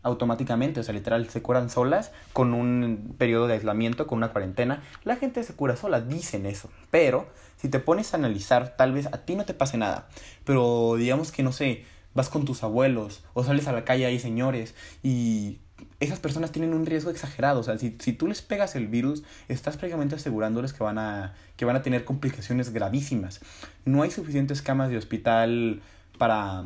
automáticamente, 0.02 0.80
o 0.80 0.84
sea, 0.84 0.94
literal, 0.94 1.28
se 1.28 1.42
curan 1.42 1.70
solas 1.70 2.14
con 2.32 2.54
un 2.54 3.14
periodo 3.18 3.48
de 3.48 3.56
aislamiento, 3.56 4.08
con 4.08 4.20
una 4.20 4.30
cuarentena. 4.30 4.82
La 5.04 5.18
gente 5.18 5.44
se 5.44 5.56
cura 5.56 5.76
sola, 5.76 6.00
dicen 6.00 6.46
eso. 6.46 6.70
Pero 6.90 7.28
si 7.58 7.68
te 7.68 7.80
pones 7.80 8.14
a 8.14 8.18
analizar, 8.18 8.78
tal 8.78 8.94
vez 8.94 9.08
a 9.08 9.26
ti 9.26 9.36
no 9.36 9.44
te 9.44 9.54
pase 9.54 9.78
nada. 9.78 10.08
Pero 10.46 10.96
digamos 10.96 11.34
que, 11.34 11.44
no 11.44 11.52
sé, 11.52 11.84
vas 12.14 12.30
con 12.30 12.46
tus 12.46 12.64
abuelos 12.64 13.26
o 13.34 13.44
sales 13.44 13.68
a 13.68 13.74
la 13.74 13.84
calle 13.84 14.06
ahí, 14.06 14.20
señores, 14.20 14.74
y 15.04 15.60
esas 16.06 16.20
personas 16.20 16.52
tienen 16.52 16.74
un 16.74 16.86
riesgo 16.86 17.10
exagerado. 17.10 17.60
O 17.60 17.64
sea, 17.64 17.78
si, 17.78 17.96
si 18.00 18.14
tú 18.14 18.28
les 18.28 18.42
pegas 18.42 18.76
el 18.76 18.88
virus, 18.88 19.24
estás 19.48 19.78
prácticamente 19.78 20.16
asegurándoles 20.16 20.74
que 20.74 20.84
van, 20.84 20.98
a, 20.98 21.34
que 21.58 21.66
van 21.66 21.76
a 21.76 21.82
tener 21.82 22.06
complicaciones 22.06 22.72
gravísimas. 22.72 23.42
No 23.86 24.04
hay 24.04 24.12
suficientes 24.12 24.62
camas 24.62 24.90
de 24.90 24.98
hospital 24.98 25.82
para, 26.18 26.66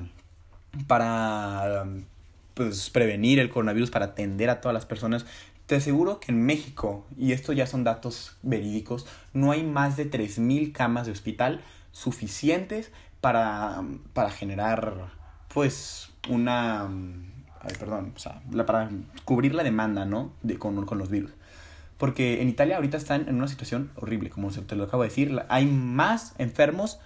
para 0.88 1.86
pues, 2.54 2.90
prevenir 2.90 3.40
el 3.40 3.50
coronavirus, 3.50 3.92
para 3.92 4.06
atender 4.06 4.50
a 4.50 4.62
todas 4.62 4.74
las 4.74 4.86
personas. 4.86 5.26
Te 5.66 5.76
aseguro 5.76 6.20
que 6.20 6.32
en 6.32 6.44
México, 6.46 7.06
y 7.18 7.32
esto 7.32 7.54
ya 7.54 7.68
son 7.68 7.84
datos 7.84 8.38
verídicos, 8.42 9.06
no 9.34 9.52
hay 9.52 9.64
más 9.64 9.98
de 9.98 10.10
3.000 10.10 10.72
camas 10.72 11.06
de 11.06 11.12
hospital 11.12 11.62
suficientes 11.92 12.92
para, 13.22 13.84
para 14.14 14.32
generar, 14.32 15.12
pues, 15.54 16.10
una 16.28 16.90
ay, 17.62 17.76
perdón, 17.80 18.14
o 18.16 18.20
sea, 18.20 18.42
para 18.66 18.90
cubrir 19.26 19.56
la 19.56 19.64
demanda, 19.64 20.06
¿no? 20.06 20.32
De, 20.42 20.58
con, 20.58 20.86
con 20.86 20.98
los 20.98 21.10
virus. 21.10 21.32
Porque 21.98 22.42
en 22.42 22.48
Italia 22.48 22.78
ahorita 22.78 22.98
están 22.98 23.28
en 23.28 23.36
una 23.36 23.48
situación 23.48 23.92
horrible, 23.96 24.30
como 24.30 24.50
te 24.52 24.76
lo 24.76 24.86
acabo 24.86 25.04
de 25.04 25.10
decir. 25.10 25.42
Hay 25.50 25.66
más 25.66 26.34
enfermos 26.38 27.00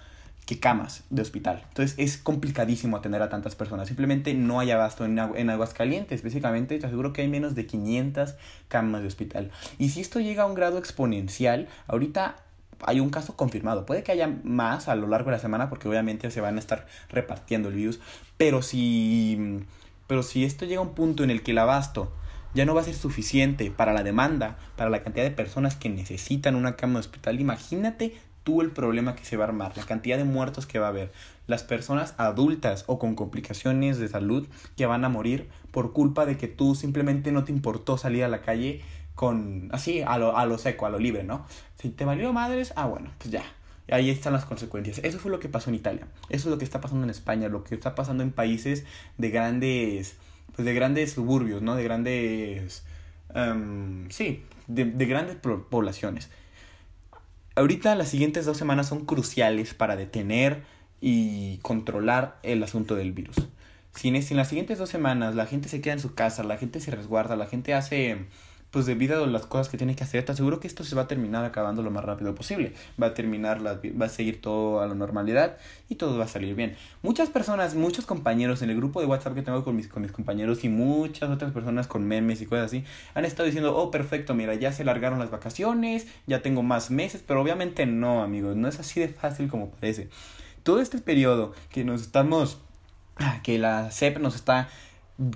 que 0.46 0.60
camas 0.60 1.04
de 1.10 1.22
hospital. 1.22 1.62
Entonces 1.68 1.96
es 1.98 2.18
complicadísimo 2.18 2.96
atender 2.96 3.22
a 3.22 3.28
tantas 3.28 3.56
personas. 3.56 3.88
Simplemente 3.88 4.34
no 4.34 4.60
hay 4.60 4.70
abasto 4.70 5.04
en, 5.04 5.18
en 5.18 5.50
Aguascalientes. 5.50 6.16
Específicamente 6.16 6.78
te 6.78 6.86
aseguro 6.86 7.12
que 7.12 7.22
hay 7.22 7.28
menos 7.28 7.54
de 7.54 7.66
500 7.66 8.34
camas 8.68 9.00
de 9.00 9.08
hospital. 9.08 9.50
Y 9.78 9.88
si 9.88 10.00
esto 10.00 10.20
llega 10.20 10.44
a 10.44 10.46
un 10.46 10.54
grado 10.54 10.78
exponencial, 10.78 11.66
ahorita 11.88 12.36
hay 12.86 13.00
un 13.00 13.10
caso 13.10 13.36
confirmado. 13.36 13.86
Puede 13.86 14.02
que 14.02 14.12
haya 14.12 14.28
más 14.44 14.88
a 14.88 14.94
lo 14.94 15.06
largo 15.06 15.30
de 15.30 15.36
la 15.36 15.42
semana 15.42 15.68
porque 15.70 15.88
obviamente 15.88 16.30
se 16.30 16.40
van 16.40 16.56
a 16.56 16.60
estar 16.60 16.86
repartiendo 17.08 17.68
el 17.68 17.74
virus. 17.74 18.00
Pero 18.36 18.62
si 18.62 19.64
pero 20.06 20.22
si 20.22 20.44
esto 20.44 20.64
llega 20.64 20.80
a 20.80 20.84
un 20.84 20.94
punto 20.94 21.24
en 21.24 21.30
el 21.30 21.42
que 21.42 21.52
el 21.52 21.58
abasto 21.58 22.12
ya 22.54 22.64
no 22.64 22.74
va 22.74 22.82
a 22.82 22.84
ser 22.84 22.94
suficiente 22.94 23.70
para 23.70 23.92
la 23.92 24.02
demanda, 24.02 24.58
para 24.76 24.90
la 24.90 25.02
cantidad 25.02 25.24
de 25.24 25.30
personas 25.30 25.74
que 25.74 25.88
necesitan 25.88 26.54
una 26.54 26.76
cama 26.76 26.94
de 26.94 27.00
hospital, 27.00 27.40
imagínate 27.40 28.16
tú 28.44 28.60
el 28.60 28.70
problema 28.70 29.16
que 29.16 29.24
se 29.24 29.36
va 29.36 29.44
a 29.44 29.48
armar, 29.48 29.76
la 29.76 29.84
cantidad 29.84 30.18
de 30.18 30.24
muertos 30.24 30.66
que 30.66 30.78
va 30.78 30.86
a 30.86 30.90
haber, 30.90 31.10
las 31.46 31.62
personas 31.62 32.14
adultas 32.18 32.84
o 32.86 32.98
con 32.98 33.14
complicaciones 33.14 33.98
de 33.98 34.08
salud 34.08 34.46
que 34.76 34.86
van 34.86 35.04
a 35.04 35.08
morir 35.08 35.48
por 35.70 35.92
culpa 35.92 36.26
de 36.26 36.36
que 36.36 36.46
tú 36.46 36.74
simplemente 36.74 37.32
no 37.32 37.44
te 37.44 37.52
importó 37.52 37.98
salir 37.98 38.22
a 38.22 38.28
la 38.28 38.42
calle 38.42 38.82
con 39.14 39.68
así 39.72 40.02
a 40.02 40.18
lo, 40.18 40.36
a 40.36 40.46
lo 40.46 40.58
seco, 40.58 40.86
a 40.86 40.90
lo 40.90 40.98
libre, 40.98 41.24
¿no? 41.24 41.46
Si 41.76 41.88
te 41.88 42.04
valió 42.04 42.32
madres, 42.32 42.72
ah 42.76 42.86
bueno, 42.86 43.10
pues 43.18 43.30
ya, 43.30 43.44
Ahí 43.90 44.10
están 44.10 44.32
las 44.32 44.44
consecuencias. 44.44 44.98
Eso 45.02 45.18
fue 45.18 45.30
lo 45.30 45.40
que 45.40 45.48
pasó 45.48 45.70
en 45.70 45.76
Italia. 45.76 46.06
Eso 46.28 46.48
es 46.48 46.52
lo 46.52 46.58
que 46.58 46.64
está 46.64 46.80
pasando 46.80 47.04
en 47.04 47.10
España, 47.10 47.48
lo 47.48 47.64
que 47.64 47.74
está 47.74 47.94
pasando 47.94 48.22
en 48.22 48.32
países 48.32 48.84
de 49.18 49.30
grandes, 49.30 50.16
pues 50.54 50.64
de 50.64 50.74
grandes 50.74 51.12
suburbios, 51.12 51.60
¿no? 51.62 51.76
De 51.76 51.84
grandes, 51.84 52.84
um, 53.34 54.08
sí, 54.10 54.42
de, 54.66 54.86
de 54.86 55.06
grandes 55.06 55.36
poblaciones. 55.36 56.30
Ahorita 57.56 57.94
las 57.94 58.08
siguientes 58.08 58.46
dos 58.46 58.56
semanas 58.56 58.88
son 58.88 59.04
cruciales 59.04 59.74
para 59.74 59.96
detener 59.96 60.62
y 61.00 61.58
controlar 61.58 62.38
el 62.42 62.62
asunto 62.62 62.94
del 62.96 63.12
virus. 63.12 63.36
Si 63.94 64.08
en, 64.08 64.22
si 64.22 64.32
en 64.32 64.38
las 64.38 64.48
siguientes 64.48 64.78
dos 64.78 64.88
semanas 64.88 65.34
la 65.34 65.46
gente 65.46 65.68
se 65.68 65.80
queda 65.80 65.92
en 65.92 66.00
su 66.00 66.14
casa, 66.14 66.42
la 66.42 66.56
gente 66.56 66.80
se 66.80 66.90
resguarda, 66.90 67.36
la 67.36 67.46
gente 67.46 67.74
hace 67.74 68.26
pues 68.74 68.86
debido 68.86 69.22
a 69.22 69.26
las 69.28 69.46
cosas 69.46 69.68
que 69.68 69.78
tiene 69.78 69.94
que 69.94 70.02
hacer, 70.02 70.24
te 70.24 70.32
aseguro 70.32 70.58
que 70.58 70.66
esto 70.66 70.82
se 70.82 70.96
va 70.96 71.02
a 71.02 71.06
terminar 71.06 71.44
acabando 71.44 71.80
lo 71.80 71.92
más 71.92 72.04
rápido 72.04 72.34
posible. 72.34 72.72
Va 73.00 73.06
a 73.06 73.14
terminar, 73.14 73.60
la, 73.60 73.78
va 74.00 74.06
a 74.06 74.08
seguir 74.08 74.40
todo 74.40 74.80
a 74.80 74.88
la 74.88 74.96
normalidad 74.96 75.58
y 75.88 75.94
todo 75.94 76.18
va 76.18 76.24
a 76.24 76.26
salir 76.26 76.56
bien. 76.56 76.74
Muchas 77.00 77.30
personas, 77.30 77.76
muchos 77.76 78.04
compañeros 78.04 78.62
en 78.62 78.70
el 78.70 78.76
grupo 78.76 79.00
de 79.00 79.06
WhatsApp 79.06 79.36
que 79.36 79.42
tengo 79.42 79.62
con 79.62 79.76
mis, 79.76 79.86
con 79.86 80.02
mis 80.02 80.10
compañeros 80.10 80.64
y 80.64 80.68
muchas 80.70 81.30
otras 81.30 81.52
personas 81.52 81.86
con 81.86 82.02
memes 82.04 82.40
y 82.40 82.46
cosas 82.46 82.64
así, 82.64 82.82
han 83.14 83.24
estado 83.24 83.46
diciendo, 83.46 83.76
oh, 83.76 83.92
perfecto, 83.92 84.34
mira, 84.34 84.56
ya 84.56 84.72
se 84.72 84.82
largaron 84.82 85.20
las 85.20 85.30
vacaciones, 85.30 86.08
ya 86.26 86.42
tengo 86.42 86.64
más 86.64 86.90
meses, 86.90 87.22
pero 87.24 87.40
obviamente 87.40 87.86
no, 87.86 88.24
amigos, 88.24 88.56
no 88.56 88.66
es 88.66 88.80
así 88.80 88.98
de 88.98 89.06
fácil 89.06 89.48
como 89.48 89.70
parece. 89.70 90.08
Todo 90.64 90.80
este 90.80 90.98
periodo 90.98 91.54
que 91.70 91.84
nos 91.84 92.00
estamos, 92.00 92.58
que 93.44 93.56
la 93.56 93.92
CEP 93.92 94.18
nos 94.18 94.34
está 94.34 94.68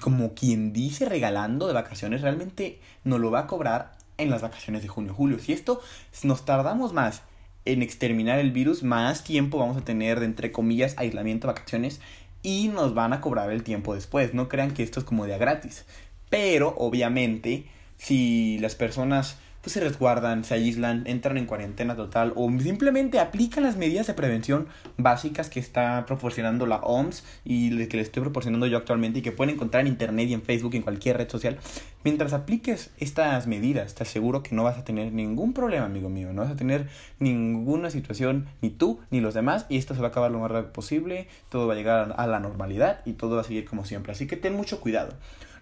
como 0.00 0.34
quien 0.34 0.72
dice, 0.72 1.04
regalando 1.04 1.66
de 1.66 1.72
vacaciones, 1.72 2.22
realmente 2.22 2.80
nos 3.04 3.20
lo 3.20 3.30
va 3.30 3.40
a 3.40 3.46
cobrar 3.46 3.96
en 4.16 4.30
las 4.30 4.42
vacaciones 4.42 4.82
de 4.82 4.88
junio, 4.88 5.14
julio. 5.14 5.38
Si 5.38 5.52
esto 5.52 5.80
nos 6.22 6.44
tardamos 6.44 6.92
más 6.92 7.22
en 7.64 7.82
exterminar 7.82 8.38
el 8.38 8.50
virus, 8.50 8.82
más 8.82 9.24
tiempo 9.24 9.58
vamos 9.58 9.76
a 9.76 9.84
tener 9.84 10.20
de, 10.20 10.26
entre 10.26 10.52
comillas, 10.52 10.94
aislamiento, 10.98 11.46
vacaciones, 11.46 12.00
y 12.42 12.68
nos 12.68 12.94
van 12.94 13.12
a 13.12 13.20
cobrar 13.20 13.50
el 13.50 13.62
tiempo 13.62 13.94
después. 13.94 14.34
No 14.34 14.48
crean 14.48 14.72
que 14.72 14.82
esto 14.82 15.00
es 15.00 15.06
como 15.06 15.26
de 15.26 15.38
gratis. 15.38 15.84
Pero, 16.30 16.74
obviamente, 16.78 17.66
si 17.96 18.58
las 18.58 18.74
personas 18.74 19.38
pues 19.68 19.74
se 19.74 19.80
resguardan, 19.80 20.44
se 20.44 20.54
aíslan, 20.54 21.06
entran 21.06 21.36
en 21.36 21.44
cuarentena 21.44 21.94
total 21.94 22.32
o 22.36 22.50
simplemente 22.58 23.20
aplican 23.20 23.64
las 23.64 23.76
medidas 23.76 24.06
de 24.06 24.14
prevención 24.14 24.66
básicas 24.96 25.50
que 25.50 25.60
está 25.60 26.06
proporcionando 26.06 26.64
la 26.64 26.76
OMS 26.76 27.22
y 27.44 27.86
que 27.88 27.98
le 27.98 28.02
estoy 28.02 28.22
proporcionando 28.22 28.66
yo 28.66 28.78
actualmente 28.78 29.18
y 29.18 29.22
que 29.22 29.30
pueden 29.30 29.56
encontrar 29.56 29.82
en 29.82 29.88
internet 29.88 30.26
y 30.30 30.32
en 30.32 30.40
Facebook 30.40 30.74
en 30.74 30.80
cualquier 30.80 31.18
red 31.18 31.28
social. 31.28 31.58
Mientras 32.02 32.32
apliques 32.32 32.92
estas 32.98 33.46
medidas, 33.46 33.94
te 33.94 34.04
aseguro 34.04 34.42
que 34.42 34.54
no 34.54 34.64
vas 34.64 34.78
a 34.78 34.84
tener 34.84 35.12
ningún 35.12 35.52
problema, 35.52 35.84
amigo 35.84 36.08
mío. 36.08 36.32
No 36.32 36.40
vas 36.40 36.52
a 36.52 36.56
tener 36.56 36.88
ninguna 37.18 37.90
situación, 37.90 38.46
ni 38.62 38.70
tú 38.70 39.00
ni 39.10 39.20
los 39.20 39.34
demás, 39.34 39.66
y 39.68 39.76
esto 39.76 39.94
se 39.94 40.00
va 40.00 40.06
a 40.06 40.10
acabar 40.12 40.30
lo 40.30 40.38
más 40.38 40.50
rápido 40.50 40.72
posible. 40.72 41.28
Todo 41.50 41.66
va 41.66 41.74
a 41.74 41.76
llegar 41.76 42.14
a 42.16 42.26
la 42.26 42.40
normalidad 42.40 43.00
y 43.04 43.12
todo 43.12 43.34
va 43.34 43.42
a 43.42 43.44
seguir 43.44 43.66
como 43.66 43.84
siempre. 43.84 44.12
Así 44.12 44.26
que 44.26 44.38
ten 44.38 44.54
mucho 44.54 44.80
cuidado. 44.80 45.12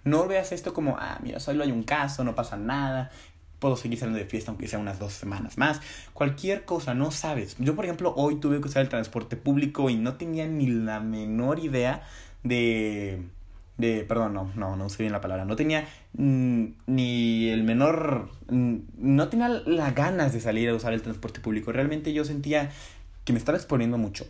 No 0.04 0.28
veas 0.28 0.52
esto 0.52 0.72
como, 0.72 0.96
ah, 1.00 1.18
mira, 1.20 1.40
solo 1.40 1.64
hay 1.64 1.72
un 1.72 1.82
caso, 1.82 2.22
no 2.22 2.36
pasa 2.36 2.56
nada, 2.56 3.10
puedo 3.66 3.76
seguir 3.76 3.98
saliendo 3.98 4.20
de 4.20 4.26
fiesta 4.26 4.52
aunque 4.52 4.68
sea 4.68 4.78
unas 4.78 5.00
dos 5.00 5.12
semanas 5.12 5.58
más. 5.58 5.80
Cualquier 6.12 6.64
cosa, 6.64 6.94
no 6.94 7.10
sabes. 7.10 7.56
Yo, 7.58 7.74
por 7.74 7.84
ejemplo, 7.84 8.14
hoy 8.16 8.36
tuve 8.36 8.60
que 8.60 8.68
usar 8.68 8.82
el 8.82 8.88
transporte 8.88 9.36
público 9.36 9.90
y 9.90 9.96
no 9.96 10.14
tenía 10.14 10.46
ni 10.46 10.68
la 10.68 11.00
menor 11.00 11.58
idea 11.58 12.04
de... 12.44 13.22
de 13.76 14.04
perdón, 14.04 14.34
no, 14.34 14.52
no, 14.54 14.76
no 14.76 14.86
usé 14.86 15.02
bien 15.02 15.10
la 15.12 15.20
palabra. 15.20 15.44
No 15.44 15.56
tenía 15.56 15.84
mm, 16.12 16.64
ni 16.86 17.48
el 17.48 17.64
menor... 17.64 18.30
Mm, 18.48 18.76
no 18.98 19.28
tenía 19.30 19.48
las 19.48 19.92
ganas 19.96 20.32
de 20.32 20.40
salir 20.40 20.68
a 20.68 20.74
usar 20.74 20.92
el 20.92 21.02
transporte 21.02 21.40
público. 21.40 21.72
Realmente 21.72 22.12
yo 22.12 22.24
sentía 22.24 22.70
que 23.24 23.32
me 23.32 23.40
estaba 23.40 23.58
exponiendo 23.58 23.98
mucho. 23.98 24.28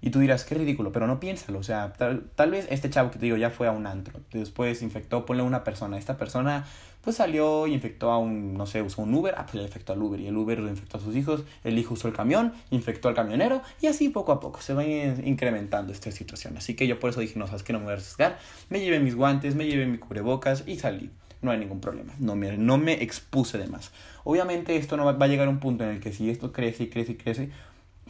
Y 0.00 0.10
tú 0.10 0.20
dirás, 0.20 0.44
qué 0.44 0.54
ridículo, 0.54 0.92
pero 0.92 1.06
no 1.06 1.20
piénsalo. 1.20 1.58
O 1.58 1.62
sea, 1.62 1.92
tal, 1.94 2.24
tal, 2.34 2.50
vez 2.50 2.66
este 2.70 2.90
chavo 2.90 3.10
que 3.10 3.18
te 3.18 3.24
digo 3.24 3.36
ya 3.36 3.50
fue 3.50 3.66
a 3.66 3.72
un 3.72 3.86
antro. 3.86 4.20
Después 4.32 4.82
infectó, 4.82 5.26
ponle 5.26 5.42
una 5.42 5.64
persona. 5.64 5.98
Esta 5.98 6.16
persona 6.16 6.64
pues 7.06 7.16
salió 7.16 7.68
y 7.68 7.72
infectó 7.72 8.10
a 8.10 8.18
un, 8.18 8.54
no 8.54 8.66
sé, 8.66 8.82
usó 8.82 9.02
un 9.02 9.14
Uber. 9.14 9.34
Ah, 9.38 9.44
pues 9.44 9.54
le 9.54 9.62
infectó 9.62 9.92
al 9.92 10.02
Uber. 10.02 10.20
Y 10.20 10.26
el 10.26 10.36
Uber 10.36 10.58
infectó 10.58 10.98
a 10.98 11.00
sus 11.00 11.14
hijos. 11.14 11.44
El 11.62 11.78
hijo 11.78 11.94
usó 11.94 12.08
el 12.08 12.14
camión, 12.14 12.52
infectó 12.70 13.08
al 13.08 13.14
camionero. 13.14 13.62
Y 13.80 13.86
así 13.86 14.08
poco 14.08 14.32
a 14.32 14.40
poco 14.40 14.60
se 14.60 14.74
va 14.74 14.84
incrementando 14.84 15.92
esta 15.92 16.10
situación. 16.10 16.56
Así 16.56 16.74
que 16.74 16.86
yo 16.86 16.98
por 16.98 17.10
eso 17.10 17.20
dije, 17.20 17.38
no, 17.38 17.46
sabes 17.46 17.62
que 17.62 17.72
no 17.72 17.78
me 17.78 17.84
voy 17.84 17.92
a 17.92 17.94
arriesgar. 17.94 18.38
Me 18.70 18.80
llevé 18.80 18.98
mis 18.98 19.14
guantes, 19.14 19.54
me 19.54 19.66
llevé 19.66 19.86
mi 19.86 19.98
cubrebocas 19.98 20.64
y 20.66 20.78
salí. 20.78 21.10
No 21.42 21.52
hay 21.52 21.58
ningún 21.58 21.80
problema. 21.80 22.12
No 22.18 22.34
me, 22.34 22.56
no 22.56 22.76
me 22.76 22.94
expuse 23.02 23.56
de 23.56 23.68
más. 23.68 23.92
Obviamente 24.24 24.74
esto 24.76 24.96
no 24.96 25.04
va, 25.04 25.12
va 25.12 25.26
a 25.26 25.28
llegar 25.28 25.46
a 25.46 25.50
un 25.50 25.60
punto 25.60 25.84
en 25.84 25.90
el 25.90 26.00
que 26.00 26.12
si 26.12 26.28
esto 26.28 26.52
crece 26.52 26.84
y 26.84 26.88
crece 26.88 27.12
y 27.12 27.16
crece 27.16 27.50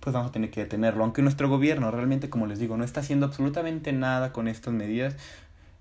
pues 0.00 0.14
vamos 0.14 0.30
a 0.30 0.32
tener 0.32 0.50
que 0.50 0.60
detenerlo. 0.60 1.04
Aunque 1.04 1.22
nuestro 1.22 1.48
gobierno 1.48 1.90
realmente, 1.90 2.30
como 2.30 2.46
les 2.46 2.58
digo, 2.58 2.76
no 2.76 2.84
está 2.84 3.00
haciendo 3.00 3.26
absolutamente 3.26 3.92
nada 3.92 4.32
con 4.32 4.48
estas 4.48 4.72
medidas. 4.72 5.16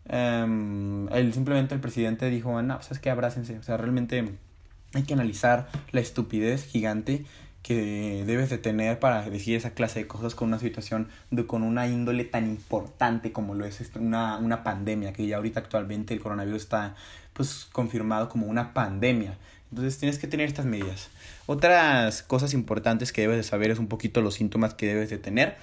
Um, 0.08 1.08
simplemente 1.32 1.73
el 1.73 1.82
presidente 1.82 2.30
dijo, 2.30 2.62
no, 2.62 2.75
pues 2.78 2.91
es 2.91 2.99
que 2.99 3.10
abrácense. 3.10 3.58
O 3.58 3.63
sea, 3.63 3.78
realmente 3.78 4.32
hay 4.93 5.04
que 5.04 5.13
analizar 5.13 5.67
la 5.91 5.99
estupidez 5.99 6.65
gigante 6.65 7.25
que 7.65 8.23
debes 8.28 8.51
de 8.51 8.60
tener 8.60 8.99
para 8.99 9.28
decir 9.28 9.56
esa 9.56 9.71
clase 9.71 9.97
de 9.97 10.08
cosas 10.08 10.36
con 10.36 10.49
una 10.49 10.60
situación 10.60 11.08
de, 11.32 11.47
con 11.47 11.63
una 11.63 11.88
índole 11.88 12.23
tan 12.23 12.45
importante 12.45 13.32
como 13.32 13.56
lo 13.56 13.65
es 13.65 13.82
este, 13.82 13.97
una, 13.97 14.38
una 14.38 14.63
pandemia, 14.63 15.13
que 15.13 15.25
ya 15.25 15.38
ahorita 15.38 15.62
actualmente 15.62 16.13
el 16.13 16.19
coronavirus 16.19 16.62
está 16.62 16.95
pues 17.34 17.67
confirmado 17.71 18.30
como 18.30 18.45
una 18.45 18.73
pandemia. 18.75 19.39
Entonces 19.71 19.97
tienes 19.97 20.19
que 20.19 20.28
tener 20.28 20.47
estas 20.47 20.67
medidas. 20.67 21.10
Otras 21.47 22.23
cosas 22.23 22.53
importantes 22.53 23.12
que 23.12 23.21
debes 23.21 23.38
de 23.38 23.43
saber 23.43 23.71
es 23.71 23.79
un 23.79 23.88
poquito 23.88 24.21
los 24.21 24.36
síntomas 24.36 24.73
que 24.73 24.88
debes 24.88 25.10
de 25.10 25.17
tener 25.17 25.58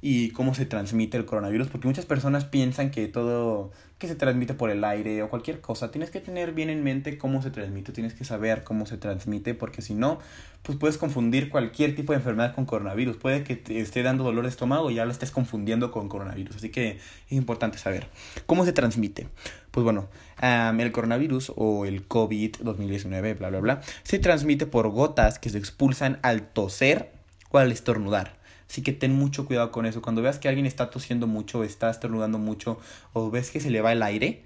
y 0.00 0.30
cómo 0.30 0.54
se 0.54 0.64
transmite 0.64 1.16
el 1.16 1.24
coronavirus, 1.24 1.68
porque 1.68 1.88
muchas 1.88 2.06
personas 2.06 2.44
piensan 2.44 2.90
que 2.90 3.08
todo 3.08 3.72
que 3.98 4.06
se 4.06 4.14
transmite 4.14 4.54
por 4.54 4.70
el 4.70 4.84
aire 4.84 5.24
o 5.24 5.28
cualquier 5.28 5.60
cosa, 5.60 5.90
tienes 5.90 6.10
que 6.10 6.20
tener 6.20 6.52
bien 6.52 6.70
en 6.70 6.84
mente 6.84 7.18
cómo 7.18 7.42
se 7.42 7.50
transmite, 7.50 7.90
tienes 7.90 8.14
que 8.14 8.24
saber 8.24 8.62
cómo 8.62 8.86
se 8.86 8.96
transmite, 8.96 9.54
porque 9.54 9.82
si 9.82 9.94
no, 9.94 10.20
pues 10.62 10.78
puedes 10.78 10.98
confundir 10.98 11.50
cualquier 11.50 11.96
tipo 11.96 12.12
de 12.12 12.18
enfermedad 12.18 12.54
con 12.54 12.64
coronavirus. 12.64 13.16
Puede 13.16 13.42
que 13.42 13.56
te 13.56 13.80
esté 13.80 14.04
dando 14.04 14.22
dolor 14.22 14.44
de 14.44 14.50
estómago 14.50 14.90
y 14.90 14.94
ya 14.94 15.04
lo 15.04 15.10
estés 15.10 15.32
confundiendo 15.32 15.90
con 15.90 16.08
coronavirus, 16.08 16.56
así 16.56 16.70
que 16.70 16.90
es 16.90 17.32
importante 17.32 17.78
saber 17.78 18.06
cómo 18.46 18.64
se 18.64 18.72
transmite. 18.72 19.26
Pues 19.72 19.82
bueno, 19.82 20.08
el 20.40 20.92
coronavirus 20.92 21.52
o 21.56 21.84
el 21.84 22.08
COVID-2019, 22.08 23.36
bla, 23.36 23.50
bla, 23.50 23.60
bla, 23.60 23.80
se 24.04 24.20
transmite 24.20 24.66
por 24.66 24.88
gotas 24.90 25.40
que 25.40 25.50
se 25.50 25.58
expulsan 25.58 26.20
al 26.22 26.42
toser 26.42 27.10
o 27.50 27.58
al 27.58 27.72
estornudar. 27.72 28.37
Así 28.68 28.82
que 28.82 28.92
ten 28.92 29.12
mucho 29.12 29.46
cuidado 29.46 29.70
con 29.70 29.86
eso. 29.86 30.02
Cuando 30.02 30.22
veas 30.22 30.38
que 30.38 30.48
alguien 30.48 30.66
está 30.66 30.90
tosiendo 30.90 31.26
mucho, 31.26 31.64
está 31.64 31.90
estornudando 31.90 32.38
mucho 32.38 32.78
o 33.12 33.30
ves 33.30 33.50
que 33.50 33.60
se 33.60 33.70
le 33.70 33.80
va 33.80 33.92
el 33.92 34.02
aire, 34.02 34.44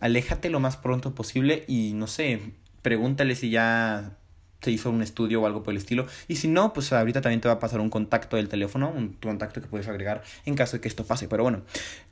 aléjate 0.00 0.50
lo 0.50 0.60
más 0.60 0.76
pronto 0.76 1.14
posible 1.14 1.64
y 1.66 1.92
no 1.94 2.06
sé, 2.06 2.52
pregúntale 2.82 3.34
si 3.34 3.50
ya 3.50 4.16
se 4.62 4.70
hizo 4.70 4.90
un 4.90 5.02
estudio 5.02 5.42
o 5.42 5.46
algo 5.46 5.62
por 5.62 5.72
el 5.72 5.78
estilo. 5.78 6.06
Y 6.28 6.36
si 6.36 6.48
no, 6.48 6.72
pues 6.72 6.92
ahorita 6.92 7.20
también 7.20 7.40
te 7.40 7.48
va 7.48 7.54
a 7.54 7.58
pasar 7.58 7.80
un 7.80 7.90
contacto 7.90 8.36
del 8.36 8.48
teléfono, 8.48 8.90
un 8.90 9.14
contacto 9.14 9.60
que 9.60 9.66
puedes 9.66 9.88
agregar 9.88 10.22
en 10.46 10.54
caso 10.54 10.76
de 10.76 10.80
que 10.80 10.88
esto 10.88 11.04
pase. 11.04 11.28
Pero 11.28 11.42
bueno, 11.42 11.62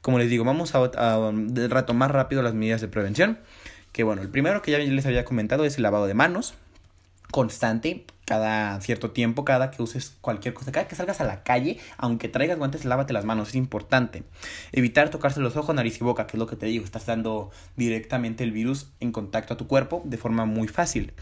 como 0.02 0.18
les 0.18 0.28
digo, 0.28 0.44
vamos 0.44 0.74
a, 0.74 0.78
a 0.78 1.32
retomar 1.68 2.12
rápido 2.12 2.42
las 2.42 2.54
medidas 2.54 2.80
de 2.80 2.88
prevención. 2.88 3.38
Que 3.92 4.04
bueno, 4.04 4.22
el 4.22 4.28
primero 4.28 4.62
que 4.62 4.72
ya 4.72 4.78
les 4.78 5.06
había 5.06 5.24
comentado 5.24 5.64
es 5.64 5.76
el 5.76 5.82
lavado 5.82 6.06
de 6.06 6.14
manos 6.14 6.54
constante 7.32 8.04
cada 8.24 8.80
cierto 8.80 9.10
tiempo, 9.10 9.44
cada 9.44 9.72
que 9.72 9.82
uses 9.82 10.16
cualquier 10.20 10.54
cosa, 10.54 10.70
cada 10.70 10.86
que 10.86 10.94
salgas 10.94 11.20
a 11.20 11.24
la 11.24 11.42
calle, 11.42 11.78
aunque 11.96 12.28
traigas 12.28 12.56
guantes, 12.56 12.84
lávate 12.84 13.12
las 13.12 13.24
manos, 13.24 13.48
es 13.48 13.56
importante. 13.56 14.22
Evitar 14.70 15.10
tocarse 15.10 15.40
los 15.40 15.56
ojos, 15.56 15.74
nariz 15.74 16.00
y 16.00 16.04
boca, 16.04 16.26
que 16.26 16.36
es 16.36 16.38
lo 16.38 16.46
que 16.46 16.54
te 16.54 16.66
digo, 16.66 16.84
estás 16.84 17.06
dando 17.06 17.50
directamente 17.76 18.44
el 18.44 18.52
virus 18.52 18.90
en 19.00 19.10
contacto 19.10 19.54
a 19.54 19.56
tu 19.56 19.66
cuerpo 19.66 20.02
de 20.04 20.18
forma 20.18 20.44
muy 20.44 20.68
fácil. 20.68 21.12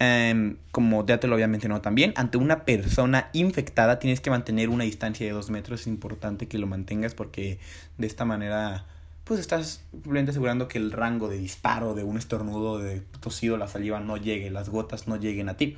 Um, 0.00 0.56
como 0.70 1.04
ya 1.06 1.18
te 1.18 1.28
lo 1.28 1.34
había 1.34 1.48
mencionado 1.48 1.80
también, 1.80 2.14
ante 2.16 2.38
una 2.38 2.64
persona 2.64 3.28
infectada 3.32 3.98
tienes 3.98 4.20
que 4.20 4.30
mantener 4.30 4.70
una 4.70 4.84
distancia 4.84 5.26
de 5.26 5.32
dos 5.32 5.50
metros, 5.50 5.82
es 5.82 5.86
importante 5.86 6.48
que 6.48 6.58
lo 6.58 6.66
mantengas 6.66 7.14
porque 7.14 7.58
de 7.98 8.06
esta 8.06 8.24
manera 8.24 8.86
pues 9.30 9.38
estás 9.38 9.84
simplemente 9.92 10.32
asegurando 10.32 10.66
que 10.66 10.76
el 10.76 10.90
rango 10.90 11.28
de 11.28 11.38
disparo 11.38 11.94
de 11.94 12.02
un 12.02 12.16
estornudo, 12.16 12.80
de 12.80 13.00
tosido, 13.20 13.56
la 13.56 13.68
saliva 13.68 14.00
no 14.00 14.16
llegue, 14.16 14.50
las 14.50 14.70
gotas 14.70 15.06
no 15.06 15.18
lleguen 15.18 15.48
a 15.48 15.56
ti 15.56 15.76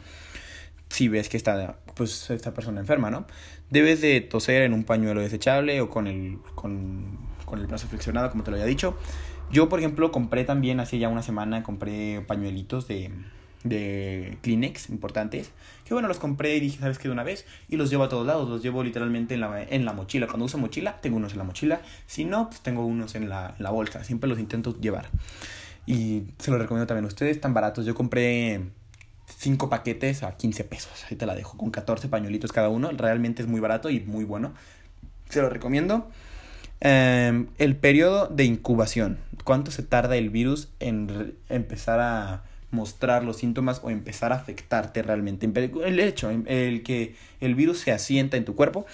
si 0.89 1.09
ves 1.09 1.29
que 1.29 1.37
está 1.37 1.77
pues 1.95 2.31
esta 2.31 2.55
persona 2.55 2.81
enferma, 2.81 3.11
¿no? 3.11 3.27
Debes 3.69 4.01
de 4.01 4.23
toser 4.23 4.63
en 4.63 4.73
un 4.73 4.85
pañuelo 4.85 5.21
desechable 5.21 5.83
o 5.83 5.91
con 5.91 6.07
el 6.07 6.39
con, 6.55 7.19
con 7.45 7.59
el 7.59 7.67
brazo 7.67 7.89
flexionado, 7.89 8.31
como 8.31 8.43
te 8.43 8.51
lo 8.51 8.57
había 8.57 8.65
dicho. 8.65 8.97
Yo, 9.51 9.69
por 9.69 9.81
ejemplo, 9.81 10.11
compré 10.13 10.45
también 10.45 10.81
hace 10.81 10.99
ya 10.99 11.11
una 11.11 11.23
semana 11.23 11.63
compré 11.63 12.23
pañuelitos 12.23 12.89
de 12.89 13.11
de 13.65 14.39
Kleenex 14.43 14.91
importantes, 14.91 15.51
que 15.85 15.95
bueno, 15.95 16.09
los 16.09 16.19
compré 16.19 16.57
y 16.57 16.61
dije, 16.61 16.79
¿sabes 16.81 16.99
qué? 16.99 17.09
De 17.09 17.13
una 17.13 17.23
vez, 17.23 17.47
y 17.69 17.77
los 17.77 17.91
llevo 17.91 18.05
a 18.05 18.09
todos 18.09 18.27
lados, 18.27 18.49
los 18.49 18.63
llevo 18.63 18.83
literalmente 18.83 19.35
en 19.35 19.41
la, 19.41 19.63
en 19.63 19.85
la 19.85 19.93
mochila. 19.93 20.27
Cuando 20.27 20.47
uso 20.47 20.59
mochila, 20.59 21.01
tengo 21.01 21.17
unos 21.17 21.33
en 21.33 21.39
la 21.39 21.45
mochila, 21.45 21.81
si 22.07 22.25
no, 22.25 22.49
pues 22.49 22.61
tengo 22.61 22.85
unos 22.85 23.15
en 23.15 23.29
la, 23.29 23.55
la 23.59 23.71
bolsa, 23.71 24.05
siempre 24.05 24.29
los 24.29 24.39
intento 24.39 24.79
llevar. 24.81 25.09
Y 25.87 26.25
se 26.39 26.51
los 26.51 26.61
recomiendo 26.61 26.87
también 26.87 27.05
a 27.05 27.09
ustedes, 27.09 27.41
tan 27.41 27.55
baratos. 27.55 27.85
Yo 27.85 27.95
compré 27.95 28.61
5 29.27 29.69
paquetes 29.69 30.23
a 30.23 30.37
15 30.37 30.65
pesos. 30.65 30.93
Ahí 31.11 31.17
te 31.17 31.27
la 31.27 31.35
dejo 31.35 31.57
con 31.57 31.71
14 31.71 32.09
pañuelitos 32.09 32.53
cada 32.53 32.69
uno. 32.69 32.91
Realmente 32.93 33.43
es 33.43 33.49
muy 33.49 33.61
barato 33.61 33.91
y 33.91 34.01
muy 34.01 34.25
bueno. 34.25 34.55
Se 35.29 35.41
lo 35.43 35.49
recomiendo. 35.49 36.09
Em, 36.81 37.49
el 37.59 37.77
periodo 37.77 38.29
de 38.29 38.45
incubación. 38.45 39.19
¿Cuánto 39.45 39.71
se 39.71 39.83
tarda 39.83 40.17
el 40.17 40.31
virus 40.31 40.69
en 40.79 41.37
empezar 41.49 42.01
a 42.01 42.45
mostrar 42.73 43.23
los 43.25 43.37
síntomas 43.37 43.81
o 43.85 43.91
empezar 43.91 44.33
a 44.33 44.37
afectarte 44.37 45.03
realmente? 45.03 45.47
El 45.47 46.01
hecho, 46.01 46.31
el 46.31 46.83
que 46.83 47.15
el 47.41 47.55
virus 47.55 47.79
se 47.79 47.93
asienta 47.93 48.37
en 48.37 48.45
tu 48.45 48.57
cuerpo 48.57 48.87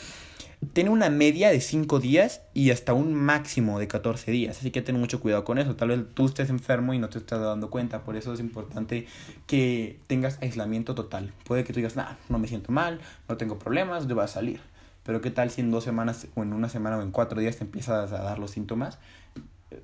tiene 0.73 0.91
una 0.91 1.09
media 1.09 1.51
de 1.51 1.61
5 1.61 2.01
días 2.01 2.43
y 2.53 2.71
hasta 2.71 2.93
un 2.93 3.15
máximo 3.15 3.79
de 3.79 3.87
14 3.87 4.31
días. 4.33 4.59
Así 4.59 4.71
que 4.71 4.83
ten 4.83 4.99
mucho 4.99 5.21
cuidado 5.21 5.45
con 5.45 5.59
eso. 5.59 5.77
Tal 5.77 5.89
vez 5.89 6.01
tú 6.15 6.27
estés 6.27 6.51
enfermo 6.51 6.95
y 6.95 6.99
no 6.99 7.09
te 7.09 7.19
estás 7.19 7.41
dando 7.41 7.71
cuenta. 7.71 8.03
Por 8.03 8.17
eso 8.17 8.33
es 8.33 8.41
importante 8.41 9.07
que 9.47 10.01
tengas 10.09 10.39
aislamiento 10.43 10.95
total. 10.95 11.33
Puede 11.45 11.63
que 11.63 11.73
tú 11.73 11.77
digas, 11.77 11.95
nah, 11.95 12.15
no 12.29 12.39
me 12.39 12.49
siento 12.49 12.73
mal, 12.73 13.01
no 13.29 13.37
tengo 13.37 13.59
problemas, 13.59 14.09
yo 14.09 14.21
a 14.21 14.27
salir. 14.27 14.61
Pero 15.05 15.21
qué 15.21 15.31
tal 15.31 15.51
si 15.51 15.61
en 15.61 15.71
dos 15.71 15.85
semanas 15.85 16.27
o 16.35 16.43
en 16.43 16.53
una 16.53 16.69
semana 16.69 16.99
o 16.99 17.03
en 17.03 17.13
cuatro 17.13 17.41
días 17.41 17.57
te 17.57 17.65
empiezas 17.65 18.13
a 18.13 18.23
dar 18.23 18.39
los 18.39 18.51
síntomas. 18.51 18.99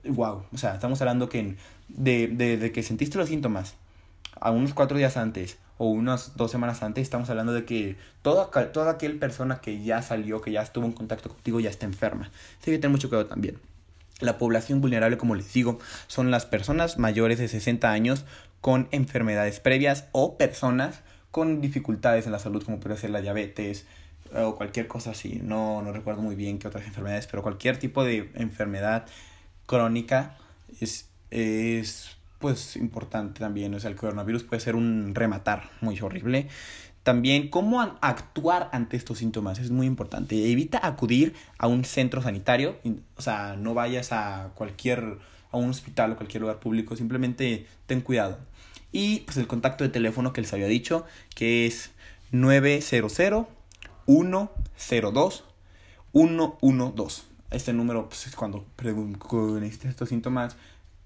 Wow, 0.04 0.44
o 0.52 0.58
sea, 0.58 0.74
estamos 0.74 1.00
hablando 1.00 1.28
que 1.28 1.56
de, 1.88 2.26
de, 2.28 2.56
de 2.56 2.72
que 2.72 2.82
sentiste 2.82 3.16
los 3.16 3.28
síntomas 3.28 3.76
a 4.40 4.50
unos 4.50 4.74
cuatro 4.74 4.96
días 4.96 5.16
antes 5.16 5.58
o 5.78 5.88
unas 5.88 6.36
dos 6.36 6.50
semanas 6.50 6.82
antes, 6.82 7.02
estamos 7.02 7.28
hablando 7.30 7.52
de 7.52 7.64
que 7.64 7.96
toda, 8.22 8.50
toda 8.72 8.92
aquella 8.92 9.18
persona 9.18 9.60
que 9.60 9.82
ya 9.82 10.02
salió, 10.02 10.40
que 10.40 10.52
ya 10.52 10.62
estuvo 10.62 10.86
en 10.86 10.92
contacto 10.92 11.28
contigo, 11.28 11.60
ya 11.60 11.70
está 11.70 11.86
enferma. 11.86 12.30
Así 12.60 12.70
que 12.70 12.78
ten 12.78 12.90
mucho 12.90 13.08
cuidado 13.08 13.26
también. 13.26 13.58
La 14.20 14.38
población 14.38 14.80
vulnerable, 14.80 15.18
como 15.18 15.34
les 15.34 15.52
digo, 15.52 15.80
son 16.06 16.30
las 16.30 16.46
personas 16.46 16.98
mayores 16.98 17.38
de 17.38 17.48
60 17.48 17.90
años 17.90 18.24
con 18.60 18.88
enfermedades 18.92 19.58
previas 19.60 20.06
o 20.12 20.38
personas 20.38 21.00
con 21.32 21.60
dificultades 21.60 22.26
en 22.26 22.32
la 22.32 22.38
salud, 22.38 22.62
como 22.62 22.78
puede 22.78 22.96
ser 22.96 23.10
la 23.10 23.20
diabetes 23.20 23.86
o 24.32 24.54
cualquier 24.54 24.86
cosa 24.86 25.10
así. 25.10 25.40
No, 25.42 25.82
no 25.82 25.92
recuerdo 25.92 26.22
muy 26.22 26.36
bien 26.36 26.58
qué 26.58 26.68
otras 26.68 26.86
enfermedades, 26.86 27.26
pero 27.26 27.42
cualquier 27.42 27.76
tipo 27.78 28.04
de 28.04 28.30
enfermedad 28.34 29.06
crónica 29.66 30.36
es, 30.80 31.08
es 31.30 32.16
pues 32.44 32.76
importante 32.76 33.40
también. 33.40 33.74
O 33.74 33.80
sea, 33.80 33.88
el 33.88 33.96
coronavirus 33.96 34.42
puede 34.42 34.60
ser 34.60 34.76
un 34.76 35.14
rematar 35.14 35.70
muy 35.80 35.98
horrible. 35.98 36.48
También 37.02 37.48
cómo 37.48 37.80
actuar 37.80 38.68
ante 38.70 38.98
estos 38.98 39.16
síntomas 39.16 39.58
es 39.60 39.70
muy 39.70 39.86
importante. 39.86 40.52
Evita 40.52 40.86
acudir 40.86 41.32
a 41.56 41.68
un 41.68 41.86
centro 41.86 42.20
sanitario, 42.20 42.76
o 43.16 43.22
sea, 43.22 43.56
no 43.56 43.72
vayas 43.72 44.12
a 44.12 44.50
cualquier 44.56 45.16
a 45.52 45.56
un 45.56 45.70
hospital 45.70 46.12
o 46.12 46.16
cualquier 46.16 46.42
lugar 46.42 46.60
público, 46.60 46.96
simplemente 46.96 47.66
ten 47.86 48.02
cuidado. 48.02 48.36
Y 48.92 49.20
pues 49.20 49.38
el 49.38 49.46
contacto 49.46 49.82
de 49.82 49.88
teléfono 49.88 50.34
que 50.34 50.42
les 50.42 50.52
había 50.52 50.66
dicho, 50.66 51.06
que 51.34 51.64
es 51.64 51.92
900 52.30 53.10
102 54.76 55.44
112. 56.12 57.22
Este 57.50 57.72
número, 57.72 58.06
pues 58.10 58.26
es 58.26 58.36
cuando 58.36 58.66
necesites 59.58 59.88
estos 59.88 60.10
síntomas, 60.10 60.58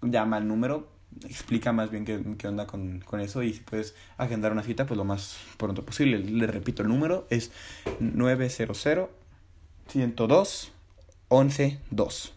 llama 0.02 0.38
al 0.38 0.48
número 0.48 0.97
explica 1.24 1.72
más 1.72 1.90
bien 1.90 2.04
qué, 2.04 2.22
qué 2.38 2.48
onda 2.48 2.66
con, 2.66 3.00
con, 3.00 3.20
eso 3.20 3.42
y 3.42 3.54
si 3.54 3.60
puedes 3.60 3.94
agendar 4.16 4.52
una 4.52 4.62
cita, 4.62 4.86
pues 4.86 4.96
lo 4.96 5.04
más 5.04 5.36
pronto 5.56 5.84
posible. 5.84 6.18
Le 6.18 6.46
repito, 6.46 6.82
el 6.82 6.88
número 6.88 7.26
es 7.30 7.50
900 8.00 8.86
102 9.88 10.72
112. 11.28 12.30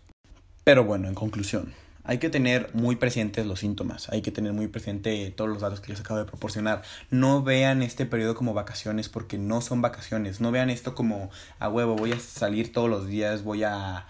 Pero 0.64 0.84
bueno, 0.84 1.08
en 1.08 1.16
conclusión, 1.16 1.74
hay 2.04 2.18
que 2.18 2.30
tener 2.30 2.70
muy 2.74 2.96
presentes 2.96 3.46
los 3.46 3.60
síntomas, 3.60 4.10
hay 4.10 4.22
que 4.22 4.32
tener 4.32 4.54
muy 4.54 4.68
presente 4.68 5.32
todos 5.36 5.50
los 5.50 5.62
datos 5.62 5.82
que 5.82 5.92
les 5.92 6.00
acabo 6.00 6.20
de 6.20 6.26
proporcionar. 6.26 6.82
No 7.10 7.44
vean 7.44 7.82
este 7.82 8.06
periodo 8.06 8.36
como 8.36 8.54
vacaciones 8.54 9.10
porque 9.10 9.38
no 9.38 9.62
son 9.62 9.82
vacaciones. 9.82 10.42
No 10.42 10.52
vean 10.52 10.70
esto 10.70 10.96
como 10.96 11.30
a 11.60 11.70
huevo, 11.70 11.96
voy 11.96 12.12
a 12.12 12.20
salir 12.20 12.72
todos 12.72 12.90
los 12.90 13.08
días, 13.08 13.44
voy 13.44 13.64
a 13.64 14.08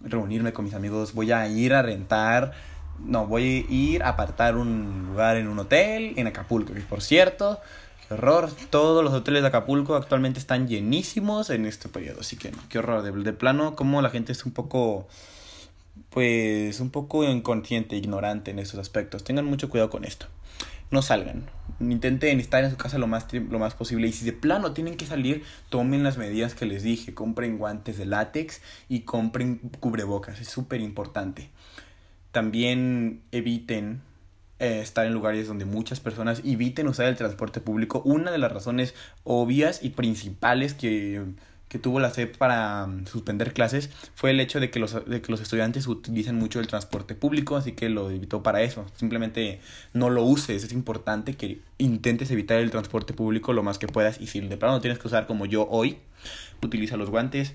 reunirme 0.00 0.52
con 0.52 0.64
mis 0.64 0.74
amigos, 0.74 1.14
voy 1.14 1.32
a 1.32 1.46
ir 1.48 1.74
a 1.74 1.82
rentar 1.82 2.52
no, 3.00 3.26
voy 3.26 3.66
a 3.68 3.72
ir 3.72 4.02
a 4.02 4.10
apartar 4.10 4.56
un 4.56 5.06
lugar 5.08 5.36
en 5.36 5.48
un 5.48 5.58
hotel 5.58 6.14
en 6.16 6.26
Acapulco. 6.26 6.72
Por 6.88 7.02
cierto, 7.02 7.60
qué 8.08 8.14
horror. 8.14 8.50
Todos 8.70 9.04
los 9.04 9.12
hoteles 9.12 9.42
de 9.42 9.48
Acapulco 9.48 9.94
actualmente 9.94 10.38
están 10.38 10.68
llenísimos 10.68 11.50
en 11.50 11.66
este 11.66 11.88
periodo. 11.88 12.20
Así 12.20 12.36
que 12.36 12.52
qué 12.68 12.78
horror. 12.78 13.02
De, 13.02 13.12
de 13.12 13.32
plano, 13.32 13.76
como 13.76 14.00
la 14.02 14.10
gente 14.10 14.32
es 14.32 14.44
un 14.46 14.52
poco, 14.52 15.06
pues, 16.10 16.80
un 16.80 16.90
poco 16.90 17.24
inconsciente, 17.24 17.96
ignorante 17.96 18.50
en 18.50 18.58
estos 18.58 18.80
aspectos. 18.80 19.24
Tengan 19.24 19.44
mucho 19.44 19.68
cuidado 19.68 19.90
con 19.90 20.04
esto. 20.04 20.26
No 20.90 21.02
salgan. 21.02 21.50
Intenten 21.80 22.40
estar 22.40 22.62
en 22.62 22.70
su 22.70 22.76
casa 22.76 22.98
lo 22.98 23.06
más, 23.06 23.26
lo 23.32 23.58
más 23.58 23.74
posible. 23.74 24.06
Y 24.06 24.12
si 24.12 24.24
de 24.24 24.32
plano 24.32 24.72
tienen 24.72 24.96
que 24.96 25.06
salir, 25.06 25.44
tomen 25.68 26.04
las 26.04 26.16
medidas 26.16 26.54
que 26.54 26.66
les 26.66 26.82
dije. 26.82 27.14
Compren 27.14 27.58
guantes 27.58 27.98
de 27.98 28.06
látex 28.06 28.62
y 28.88 29.00
compren 29.00 29.58
cubrebocas. 29.80 30.40
Es 30.40 30.48
súper 30.48 30.80
importante 30.80 31.50
también 32.34 33.22
eviten 33.30 34.02
eh, 34.58 34.80
estar 34.82 35.06
en 35.06 35.14
lugares 35.14 35.46
donde 35.46 35.64
muchas 35.64 36.00
personas 36.00 36.42
eviten 36.44 36.88
usar 36.88 37.06
el 37.06 37.16
transporte 37.16 37.60
público. 37.60 38.02
Una 38.04 38.32
de 38.32 38.38
las 38.38 38.52
razones 38.52 38.92
obvias 39.22 39.84
y 39.84 39.90
principales 39.90 40.74
que, 40.74 41.22
que 41.68 41.78
tuvo 41.78 42.00
la 42.00 42.10
SEP 42.10 42.36
para 42.36 42.86
um, 42.86 43.06
suspender 43.06 43.52
clases 43.52 43.88
fue 44.16 44.32
el 44.32 44.40
hecho 44.40 44.58
de 44.58 44.70
que, 44.70 44.80
los, 44.80 45.08
de 45.08 45.22
que 45.22 45.30
los 45.30 45.40
estudiantes 45.40 45.86
utilizan 45.86 46.34
mucho 46.34 46.58
el 46.58 46.66
transporte 46.66 47.14
público, 47.14 47.54
así 47.54 47.70
que 47.72 47.88
lo 47.88 48.10
evitó 48.10 48.42
para 48.42 48.62
eso. 48.62 48.84
Simplemente 48.96 49.60
no 49.92 50.10
lo 50.10 50.24
uses, 50.24 50.64
es 50.64 50.72
importante 50.72 51.34
que 51.34 51.60
intentes 51.78 52.32
evitar 52.32 52.58
el 52.58 52.72
transporte 52.72 53.14
público 53.14 53.52
lo 53.52 53.62
más 53.62 53.78
que 53.78 53.86
puedas 53.86 54.20
y 54.20 54.26
si 54.26 54.40
de 54.40 54.56
plano 54.56 54.74
no 54.74 54.80
tienes 54.80 54.98
que 54.98 55.06
usar 55.06 55.28
como 55.28 55.46
yo 55.46 55.68
hoy, 55.70 55.98
utiliza 56.62 56.96
los 56.96 57.10
guantes, 57.10 57.54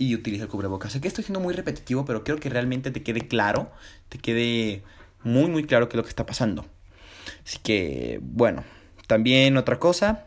y 0.00 0.14
utiliza 0.14 0.44
el 0.44 0.48
cubrebocas. 0.48 0.92
Sé 0.92 1.00
que 1.02 1.08
estoy 1.08 1.24
siendo 1.24 1.40
muy 1.40 1.52
repetitivo, 1.52 2.06
pero 2.06 2.24
quiero 2.24 2.40
que 2.40 2.48
realmente 2.48 2.90
te 2.90 3.02
quede 3.02 3.28
claro, 3.28 3.70
te 4.08 4.16
quede 4.16 4.82
muy, 5.22 5.50
muy 5.50 5.64
claro 5.64 5.90
qué 5.90 5.92
es 5.94 5.98
lo 5.98 6.04
que 6.04 6.08
está 6.08 6.24
pasando. 6.24 6.64
Así 7.44 7.58
que, 7.62 8.18
bueno, 8.22 8.64
también 9.06 9.58
otra 9.58 9.78
cosa, 9.78 10.24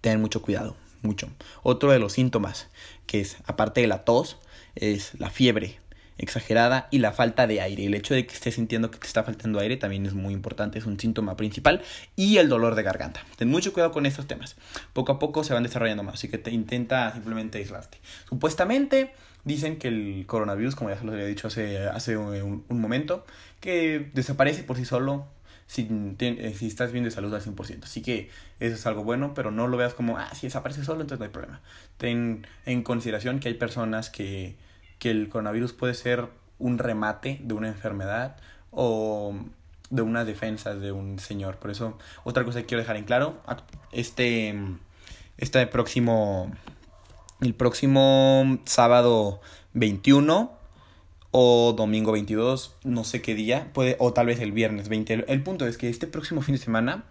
ten 0.00 0.20
mucho 0.20 0.42
cuidado, 0.42 0.76
mucho. 1.00 1.28
Otro 1.62 1.92
de 1.92 2.00
los 2.00 2.14
síntomas, 2.14 2.70
que 3.06 3.20
es, 3.20 3.36
aparte 3.46 3.82
de 3.82 3.86
la 3.86 4.04
tos, 4.04 4.38
es 4.74 5.12
la 5.20 5.30
fiebre 5.30 5.78
exagerada 6.18 6.88
y 6.90 6.98
la 6.98 7.12
falta 7.12 7.46
de 7.46 7.60
aire. 7.60 7.86
El 7.86 7.94
hecho 7.94 8.14
de 8.14 8.26
que 8.26 8.34
estés 8.34 8.54
sintiendo 8.54 8.90
que 8.90 8.98
te 8.98 9.06
está 9.06 9.22
faltando 9.24 9.58
aire 9.58 9.76
también 9.76 10.06
es 10.06 10.14
muy 10.14 10.32
importante, 10.32 10.78
es 10.78 10.86
un 10.86 10.98
síntoma 10.98 11.36
principal. 11.36 11.82
Y 12.16 12.38
el 12.38 12.48
dolor 12.48 12.74
de 12.74 12.82
garganta. 12.82 13.24
Ten 13.36 13.48
mucho 13.48 13.72
cuidado 13.72 13.92
con 13.92 14.06
estos 14.06 14.26
temas. 14.26 14.56
Poco 14.92 15.12
a 15.12 15.18
poco 15.18 15.44
se 15.44 15.54
van 15.54 15.62
desarrollando 15.62 16.02
más, 16.02 16.14
así 16.14 16.28
que 16.28 16.38
te 16.38 16.50
intenta 16.50 17.12
simplemente 17.12 17.58
aislarte. 17.58 17.98
Supuestamente 18.28 19.12
dicen 19.44 19.78
que 19.78 19.88
el 19.88 20.24
coronavirus, 20.26 20.76
como 20.76 20.90
ya 20.90 20.98
se 20.98 21.04
lo 21.04 21.12
había 21.12 21.26
dicho 21.26 21.48
hace, 21.48 21.78
hace 21.88 22.16
un, 22.16 22.64
momento, 22.68 23.24
que 23.60 24.10
desaparece 24.14 24.62
por 24.62 24.76
sí 24.76 24.84
solo 24.84 25.26
si, 25.66 25.88
eh, 26.18 26.54
si, 26.56 26.66
estás 26.66 26.92
bien 26.92 27.04
de 27.04 27.10
salud 27.10 27.32
al 27.34 27.42
100%. 27.42 27.84
Así 27.84 28.02
que 28.02 28.30
eso 28.60 28.74
es 28.74 28.86
algo 28.86 29.04
bueno, 29.04 29.32
pero 29.34 29.50
no 29.50 29.68
lo 29.68 29.76
veas 29.76 29.94
como, 29.94 30.18
ah, 30.18 30.30
si 30.34 30.46
desaparece 30.46 30.84
solo, 30.84 31.00
entonces 31.00 31.18
no 31.18 31.24
hay 31.24 31.30
problema. 31.30 31.60
Ten 31.96 32.46
en 32.66 32.82
consideración 32.82 33.40
que 33.40 33.48
hay 33.48 33.54
personas 33.54 34.10
que 34.10 34.56
que 35.02 35.10
el 35.10 35.28
coronavirus 35.28 35.72
puede 35.72 35.94
ser 35.94 36.28
un 36.60 36.78
remate 36.78 37.40
de 37.42 37.54
una 37.54 37.66
enfermedad 37.66 38.36
o 38.70 39.34
de 39.90 40.00
unas 40.00 40.28
defensas 40.28 40.80
de 40.80 40.92
un 40.92 41.18
señor. 41.18 41.56
Por 41.56 41.72
eso, 41.72 41.98
otra 42.22 42.44
cosa 42.44 42.60
que 42.60 42.66
quiero 42.66 42.82
dejar 42.82 42.94
en 42.94 43.02
claro, 43.02 43.42
este, 43.90 44.54
este 45.38 45.66
próximo, 45.66 46.52
el 47.40 47.52
próximo 47.52 48.60
sábado 48.64 49.40
21 49.72 50.52
o 51.32 51.74
domingo 51.76 52.12
22, 52.12 52.76
no 52.84 53.02
sé 53.02 53.22
qué 53.22 53.34
día, 53.34 53.70
puede, 53.72 53.96
o 53.98 54.12
tal 54.12 54.26
vez 54.26 54.38
el 54.38 54.52
viernes 54.52 54.88
20. 54.88 55.24
El, 55.26 55.42
punto 55.42 55.66
es 55.66 55.78
que 55.78 55.88
este 55.88 56.06
próximo 56.06 56.42
fin 56.42 56.54
de 56.54 56.60
semana 56.60 57.02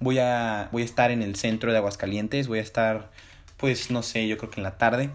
voy 0.00 0.18
a, 0.18 0.70
voy 0.72 0.82
a 0.82 0.84
estar 0.84 1.12
en 1.12 1.22
el 1.22 1.36
centro 1.36 1.70
de 1.70 1.78
Aguascalientes, 1.78 2.48
voy 2.48 2.58
a 2.58 2.62
estar, 2.62 3.12
pues 3.58 3.92
no 3.92 4.02
sé, 4.02 4.26
yo 4.26 4.38
creo 4.38 4.50
que 4.50 4.58
en 4.58 4.64
la 4.64 4.76
tarde 4.76 5.10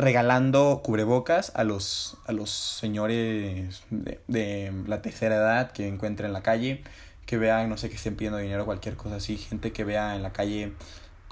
regalando 0.00 0.80
cubrebocas 0.82 1.52
a 1.54 1.64
los, 1.64 2.16
a 2.26 2.32
los 2.32 2.50
señores 2.50 3.82
de, 3.90 4.72
la 4.86 5.02
tercera 5.02 5.36
edad 5.36 5.72
que 5.72 5.86
encuentren 5.86 6.28
en 6.28 6.32
la 6.32 6.42
calle, 6.42 6.82
que 7.26 7.38
vean, 7.38 7.68
no 7.68 7.76
sé, 7.76 7.88
que 7.88 7.96
estén 7.96 8.16
pidiendo 8.16 8.38
dinero, 8.38 8.64
cualquier 8.64 8.96
cosa 8.96 9.16
así, 9.16 9.36
gente 9.36 9.72
que 9.72 9.84
vea 9.84 10.16
en 10.16 10.22
la 10.22 10.32
calle 10.32 10.72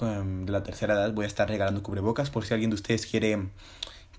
um, 0.00 0.44
de 0.44 0.52
la 0.52 0.62
tercera 0.62 0.94
edad, 0.94 1.12
voy 1.12 1.24
a 1.24 1.28
estar 1.28 1.48
regalando 1.48 1.82
cubrebocas 1.82 2.30
por 2.30 2.44
si 2.44 2.54
alguien 2.54 2.70
de 2.70 2.74
ustedes 2.74 3.06
quiere, 3.06 3.48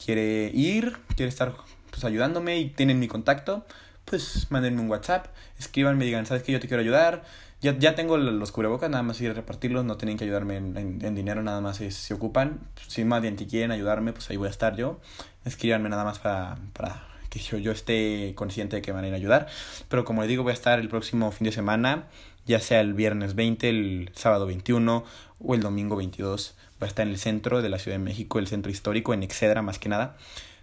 quiere 0.04 0.52
ir, 0.54 0.98
quiere 1.16 1.30
estar 1.30 1.54
pues, 1.92 2.04
ayudándome 2.04 2.58
y 2.58 2.70
tienen 2.70 3.00
mi 3.00 3.08
contacto, 3.08 3.66
pues 4.06 4.48
mándenme 4.50 4.82
un 4.82 4.90
WhatsApp, 4.90 5.28
escríbanme, 5.60 6.06
digan, 6.06 6.26
¿sabes 6.26 6.44
que 6.44 6.52
yo 6.52 6.60
te 6.60 6.68
quiero 6.68 6.82
ayudar? 6.82 7.24
Ya, 7.62 7.78
ya 7.78 7.94
tengo 7.94 8.18
los 8.18 8.52
cubrebocas, 8.54 8.90
nada 8.90 9.04
más 9.04 9.20
ir 9.20 9.32
a 9.32 9.34
repartirlos, 9.34 9.84
no 9.84 9.98
tienen 9.98 10.18
que 10.18 10.24
ayudarme 10.24 10.56
en, 10.56 11.00
en, 11.02 11.16
dinero, 11.16 11.44
nada 11.44 11.60
más 11.60 11.78
si 11.78 11.92
se 11.92 12.14
ocupan. 12.14 12.62
Si 12.88 13.04
más 13.04 13.22
bien 13.22 13.36
quieren 13.36 13.72
ayudarme, 13.72 14.14
pues 14.14 14.30
ahí 14.30 14.38
voy 14.38 14.48
a 14.48 14.52
estar 14.52 14.78
yo. 14.78 15.02
Escríbanme 15.44 15.90
nada 15.90 16.06
más 16.06 16.20
para, 16.20 16.58
para 16.72 17.04
que 17.30 17.40
yo, 17.40 17.58
yo 17.58 17.72
esté 17.72 18.34
consciente 18.36 18.78
de 18.78 18.82
que 18.82 18.92
van 18.94 19.04
a 19.04 19.08
ir 19.08 19.14
a 19.14 19.18
ayudar. 19.18 19.48
Pero 19.90 20.06
como 20.06 20.22
les 20.22 20.30
digo, 20.30 20.44
voy 20.44 20.52
a 20.52 20.54
estar 20.54 20.80
el 20.80 20.88
próximo 20.88 21.32
fin 21.32 21.46
de 21.46 21.52
semana, 21.52 22.08
ya 22.46 22.62
sea 22.62 22.80
el 22.80 22.94
viernes 22.94 23.36
20, 23.36 23.70
el 23.70 24.12
sábado 24.14 24.46
21 24.46 25.04
o 25.40 25.56
el 25.56 25.62
domingo 25.62 25.98
22. 25.98 26.56
Voy 26.80 26.88
a 26.88 26.90
estar 26.90 27.06
en 27.06 27.12
el 27.12 27.20
centro 27.20 27.62
de 27.62 27.70
la 27.70 27.78
Ciudad 27.78 27.98
de 27.98 28.04
México, 28.04 28.40
el 28.40 28.48
centro 28.48 28.72
histórico, 28.72 29.14
en 29.14 29.22
Excedra 29.24 29.62
más 29.62 29.80
que 29.80 29.90
nada, 29.90 30.16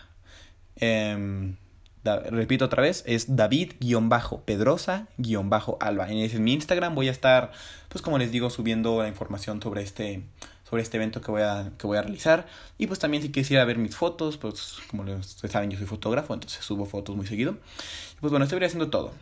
Eh, 0.77 1.53
repito 2.03 2.65
otra 2.65 2.81
vez, 2.81 3.03
es 3.05 3.35
David-Pedrosa-Alba. 3.35 6.09
En, 6.09 6.43
mi 6.43 6.53
Instagram 6.53 6.95
voy 6.95 7.07
a 7.07 7.11
estar, 7.11 7.51
pues 7.89 8.01
como 8.01 8.17
les 8.17 8.31
digo, 8.31 8.49
subiendo 8.49 9.01
la 9.01 9.07
información 9.07 9.61
sobre 9.61 9.83
este, 9.83 10.23
sobre 10.69 10.83
este 10.83 10.97
evento 10.97 11.21
que 11.21 11.31
voy 11.31 11.43
a, 11.43 11.71
que 11.77 11.87
voy 11.87 11.97
a 11.97 12.01
realizar. 12.01 12.47
Y 12.77 12.87
pues 12.87 12.99
también 12.99 13.23
si 13.23 13.29
quisiera 13.29 13.63
ver 13.65 13.77
mis 13.77 13.95
fotos, 13.95 14.37
pues 14.37 14.77
como 14.89 15.03
ustedes 15.03 15.51
saben 15.51 15.69
yo 15.69 15.77
soy 15.77 15.87
fotógrafo, 15.87 16.33
entonces 16.33 16.63
subo 16.63 16.85
fotos 16.85 17.15
muy 17.15 17.27
seguido. 17.27 17.57
Pues 18.19 18.31
bueno, 18.31 18.45
estoy 18.45 18.63
haciendo 18.63 18.89
todo 18.89 19.13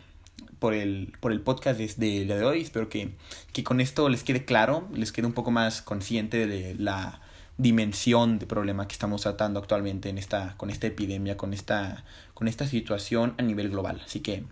por 0.60 0.74
el, 0.74 1.14
por 1.20 1.32
el 1.32 1.42
podcast 1.42 1.80
desde 1.80 2.22
el 2.22 2.28
día 2.28 2.38
de 2.38 2.46
hoy. 2.46 2.62
Espero 2.62 2.90
que, 2.90 3.12
que 3.54 3.64
con 3.64 3.80
esto 3.82 4.10
les 4.10 4.24
quede 4.24 4.46
claro, 4.46 4.88
les 4.94 5.12
quede 5.12 5.28
un 5.28 5.34
poco 5.34 5.52
más 5.52 5.82
consciente 5.82 6.48
de 6.48 6.76
la 6.76 7.22
dimensión 7.60 8.40
de 8.40 8.48
problema 8.48 8.88
que 8.88 8.94
estamos 8.94 9.22
tratando 9.22 9.60
actualmente 9.60 10.08
en 10.10 10.18
esta, 10.18 10.56
con 10.56 10.70
esta 10.70 10.88
epidemia, 10.88 11.36
con 11.36 11.54
esta, 11.54 12.06
con 12.34 12.48
esta 12.48 12.66
situación 12.66 13.36
a 13.38 13.42
nivel 13.42 13.70
global. 13.70 14.02
Así 14.04 14.22
que 14.22 14.46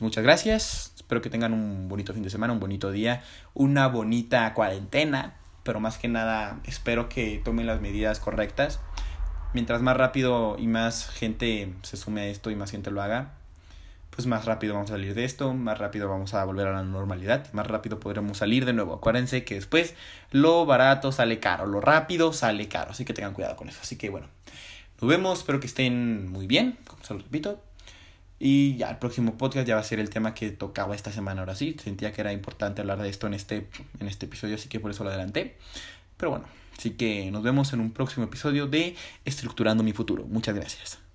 muchas 0.00 0.24
gracias, 0.24 0.92
espero 0.96 1.20
que 1.20 1.28
tengan 1.28 1.52
un 1.52 1.88
bonito 1.88 2.14
fin 2.14 2.22
de 2.22 2.30
semana, 2.30 2.54
un 2.54 2.58
bonito 2.58 2.90
día, 2.90 3.22
una 3.52 3.88
bonita 3.88 4.52
cuarentena, 4.54 5.34
pero 5.64 5.80
más 5.80 5.98
que 5.98 6.08
nada 6.08 6.60
espero 6.64 7.10
que 7.10 7.40
tomen 7.44 7.66
las 7.66 7.82
medidas 7.82 8.20
correctas. 8.20 8.80
Mientras 9.52 9.82
más 9.82 9.96
rápido 9.96 10.56
y 10.58 10.66
más 10.66 11.10
gente 11.10 11.74
se 11.82 11.98
sume 11.98 12.22
a 12.22 12.26
esto 12.28 12.50
y 12.50 12.56
más 12.56 12.70
gente 12.70 12.90
lo 12.90 13.02
haga, 13.02 13.34
pues 14.10 14.26
más 14.26 14.44
rápido 14.44 14.74
vamos 14.74 14.90
a 14.90 14.94
salir 14.94 15.14
de 15.14 15.24
esto, 15.24 15.54
más 15.54 15.78
rápido 15.78 16.08
vamos 16.08 16.34
a 16.34 16.44
volver 16.44 16.66
a 16.66 16.72
la 16.72 16.82
normalidad, 16.82 17.52
más 17.52 17.66
rápido 17.66 18.00
podremos 18.00 18.38
salir 18.38 18.64
de 18.64 18.72
nuevo. 18.72 18.94
Acuérdense 18.94 19.44
que 19.44 19.54
después 19.54 19.94
lo 20.30 20.66
barato 20.66 21.12
sale 21.12 21.38
caro, 21.40 21.66
lo 21.66 21.80
rápido 21.80 22.32
sale 22.32 22.68
caro, 22.68 22.90
así 22.90 23.04
que 23.04 23.14
tengan 23.14 23.32
cuidado 23.32 23.56
con 23.56 23.68
eso. 23.68 23.78
Así 23.82 23.96
que 23.96 24.10
bueno, 24.10 24.26
nos 25.00 25.08
vemos, 25.08 25.38
espero 25.38 25.60
que 25.60 25.66
estén 25.66 26.28
muy 26.28 26.46
bien, 26.46 26.76
como 26.86 27.02
se 27.04 27.14
lo 27.14 27.20
repito. 27.20 27.62
Y 28.42 28.76
ya 28.76 28.88
el 28.88 28.96
próximo 28.96 29.36
podcast 29.36 29.68
ya 29.68 29.74
va 29.74 29.82
a 29.82 29.84
ser 29.84 30.00
el 30.00 30.08
tema 30.08 30.32
que 30.32 30.50
tocaba 30.50 30.94
esta 30.94 31.12
semana. 31.12 31.42
Ahora 31.42 31.54
sí, 31.54 31.76
sentía 31.82 32.12
que 32.12 32.22
era 32.22 32.32
importante 32.32 32.80
hablar 32.80 33.00
de 33.00 33.10
esto 33.10 33.26
en 33.26 33.34
este, 33.34 33.68
en 34.00 34.08
este 34.08 34.26
episodio, 34.26 34.54
así 34.54 34.68
que 34.70 34.80
por 34.80 34.90
eso 34.90 35.04
lo 35.04 35.10
adelanté. 35.10 35.56
Pero 36.16 36.30
bueno, 36.30 36.46
así 36.76 36.92
que 36.92 37.30
nos 37.30 37.42
vemos 37.42 37.74
en 37.74 37.80
un 37.80 37.92
próximo 37.92 38.24
episodio 38.24 38.66
de 38.66 38.96
Estructurando 39.26 39.82
mi 39.82 39.92
futuro. 39.92 40.24
Muchas 40.26 40.54
gracias. 40.54 41.09